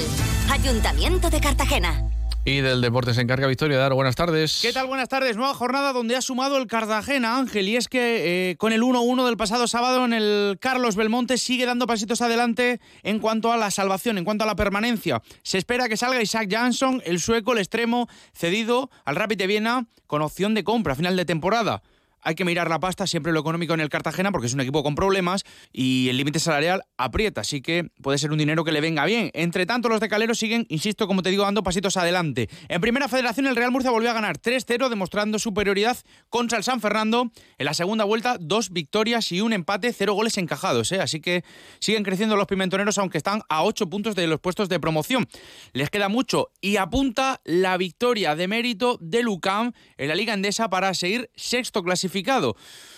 Ayuntamiento 0.51 1.29
de 1.29 1.41
Cartagena. 1.41 2.12
Y 2.45 2.61
del 2.61 2.81
deporte 2.81 3.15
se 3.15 3.21
encarga 3.21 3.47
Victoria 3.47 3.79
Dar. 3.79 3.95
Buenas 3.95 4.17
tardes. 4.17 4.59
¿Qué 4.61 4.73
tal? 4.73 4.89
Buenas 4.89 5.09
tardes. 5.09 5.37
Nueva 5.37 5.55
jornada 5.55 5.93
donde 5.93 6.17
ha 6.17 6.21
sumado 6.21 6.57
el 6.57 6.67
Cartagena, 6.67 7.39
Ángel. 7.39 7.69
Y 7.69 7.77
es 7.77 7.87
que 7.87 8.51
eh, 8.51 8.57
con 8.57 8.73
el 8.73 8.83
1-1 8.83 9.25
del 9.25 9.37
pasado 9.37 9.69
sábado 9.69 10.05
en 10.05 10.13
el 10.13 10.59
Carlos 10.61 10.97
Belmonte 10.97 11.39
sigue 11.39 11.67
dando 11.67 11.87
pasitos 11.87 12.21
adelante 12.21 12.81
en 13.05 13.21
cuanto 13.21 13.53
a 13.53 13.57
la 13.57 13.71
salvación, 13.71 14.19
en 14.19 14.25
cuanto 14.25 14.43
a 14.43 14.49
la 14.49 14.57
permanencia. 14.57 15.23
Se 15.45 15.57
espera 15.57 15.89
que 15.89 15.97
salga 15.97 16.21
Isaac 16.21 16.49
Jansson, 16.51 17.01
el 17.05 17.21
sueco, 17.21 17.53
el 17.53 17.59
extremo, 17.59 18.09
cedido 18.35 18.91
al 19.05 19.15
Rapid 19.15 19.37
de 19.37 19.47
Viena 19.47 19.87
con 20.09 20.21
opción 20.21 20.55
de 20.55 20.65
compra 20.65 20.95
a 20.95 20.97
final 20.97 21.17
de 21.17 21.25
temporada 21.25 21.83
hay 22.23 22.35
que 22.35 22.45
mirar 22.45 22.71
la 22.71 22.79
pasta, 22.79 23.07
siempre 23.07 23.33
lo 23.33 23.41
económico 23.41 23.75
en 23.75 23.81
el 23.81 23.89
Cartagena, 23.89 24.31
porque 24.31 24.47
es 24.47 24.55
un 24.55 24.61
equipo 24.61 24.83
con 24.83 24.95
problemas 24.95 25.45
y 25.73 26.09
el 26.09 26.17
límite 26.17 26.39
salarial 26.39 26.83
aprieta, 26.97 27.41
así 27.41 27.61
que 27.61 27.91
puede 28.01 28.19
ser 28.19 28.31
un 28.31 28.39
dinero 28.39 28.65
que 28.65 28.73
le 28.73 28.81
venga 28.81 29.05
bien. 29.05 29.31
Entre 29.35 29.67
tanto, 29.67 29.89
los 29.89 30.01
de 30.01 30.09
Calero 30.09 30.35
siguen, 30.35 30.67
insisto, 30.69 31.07
como 31.07 31.23
te 31.23 31.31
digo, 31.31 31.43
dando 31.45 31.63
pasitos 31.63 31.97
adelante. 31.97 32.49
En 32.69 32.81
primera 32.81 33.09
federación, 33.09 33.47
el 33.47 33.57
Real 33.57 33.73
Murcia 33.73 33.91
volvió 33.91 34.11
a 34.11 34.15
ganar 34.15 34.39
3-0, 34.39 34.89
demostrando 34.89 35.39
superioridad 35.39 35.97
contra 36.29 36.59
el 36.59 36.65
San 36.65 36.81
Fernando. 36.81 37.33
En 37.59 37.67
la 37.67 37.75
segunda 37.75 38.05
vuelta, 38.05 38.37
dos 38.41 38.71
victorias 38.71 39.33
y 39.33 39.41
un 39.41 39.53
empate, 39.53 39.93
cero 39.93 40.15
goles 40.15 40.39
encajados, 40.39 40.93
¿eh? 40.93 41.01
así 41.01 41.21
que 41.21 41.45
siguen 41.81 42.05
creciendo 42.05 42.37
los 42.37 42.47
pimentoneros, 42.47 42.99
aunque 42.99 43.19
están 43.19 43.43
a 43.49 43.65
ocho 43.65 43.89
puntos 43.89 44.15
de 44.15 44.27
los 44.27 44.41
puestos 44.41 44.69
de 44.69 44.79
promoción. 44.79 45.27
Les 45.73 45.91
queda 45.91 46.09
mucho 46.09 46.51
y 46.61 46.77
apunta 46.77 47.41
la 47.45 47.77
victoria 47.77 48.37
de 48.37 48.47
mérito 48.47 48.99
de 49.01 49.23
Lucam 49.23 49.73
en 49.97 50.09
la 50.09 50.15
Liga 50.15 50.35
Endesa 50.35 50.71
para 50.71 50.95
seguir 50.95 51.31
sexto 51.35 51.83
clasificado 51.83 52.12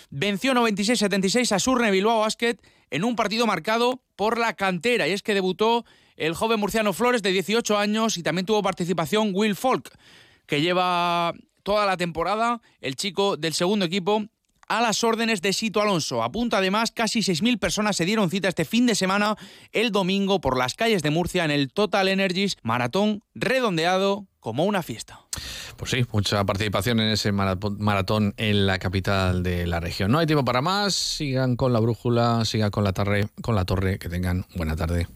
Venció 0.09 0.53
96-76 0.53 1.51
a 1.51 1.59
Surne 1.59 1.91
Bilbao 1.91 2.19
Basket 2.19 2.57
en 2.91 3.03
un 3.03 3.15
partido 3.15 3.47
marcado 3.47 4.01
por 4.15 4.37
la 4.37 4.53
cantera. 4.53 5.07
Y 5.07 5.11
es 5.11 5.23
que 5.23 5.33
debutó 5.33 5.85
el 6.15 6.33
joven 6.33 6.59
murciano 6.59 6.93
Flores 6.93 7.21
de 7.23 7.31
18 7.31 7.77
años 7.77 8.17
y 8.17 8.23
también 8.23 8.45
tuvo 8.45 8.61
participación 8.61 9.31
Will 9.33 9.55
Folk, 9.55 9.97
que 10.45 10.61
lleva 10.61 11.33
toda 11.63 11.85
la 11.85 11.97
temporada, 11.97 12.61
el 12.79 12.95
chico 12.95 13.37
del 13.37 13.53
segundo 13.53 13.85
equipo 13.85 14.23
a 14.67 14.81
las 14.81 15.03
órdenes 15.03 15.41
de 15.41 15.53
Sito 15.53 15.81
Alonso. 15.81 16.23
Apunta 16.23 16.57
además, 16.57 16.91
casi 16.91 17.19
6.000 17.19 17.59
personas 17.59 17.95
se 17.95 18.05
dieron 18.05 18.29
cita 18.29 18.47
este 18.47 18.65
fin 18.65 18.85
de 18.85 18.95
semana, 18.95 19.35
el 19.71 19.91
domingo, 19.91 20.41
por 20.41 20.57
las 20.57 20.75
calles 20.75 21.03
de 21.03 21.11
Murcia 21.11 21.45
en 21.45 21.51
el 21.51 21.71
Total 21.71 22.07
Energies 22.07 22.57
Maratón 22.63 23.21
redondeado 23.33 24.27
como 24.45 24.65
una 24.65 24.83
fiesta. 24.83 25.21
Pues 25.75 25.89
sí, 25.89 26.05
mucha 26.11 26.43
participación 26.45 26.99
en 26.99 27.09
ese 27.09 27.31
maratón 27.31 28.35
en 28.37 28.67
la 28.67 28.77
capital 28.77 29.41
de 29.41 29.65
la 29.65 29.79
región. 29.79 30.11
No 30.11 30.19
hay 30.19 30.27
tiempo 30.27 30.45
para 30.45 30.61
más, 30.61 30.93
sigan 30.93 31.55
con 31.55 31.73
la 31.73 31.79
brújula, 31.79 32.45
sigan 32.45 32.69
con 32.69 32.83
la, 32.83 32.93
con 33.41 33.55
la 33.55 33.65
torre, 33.65 33.97
que 33.97 34.07
tengan 34.07 34.45
buena 34.53 34.75
tarde. 34.75 35.07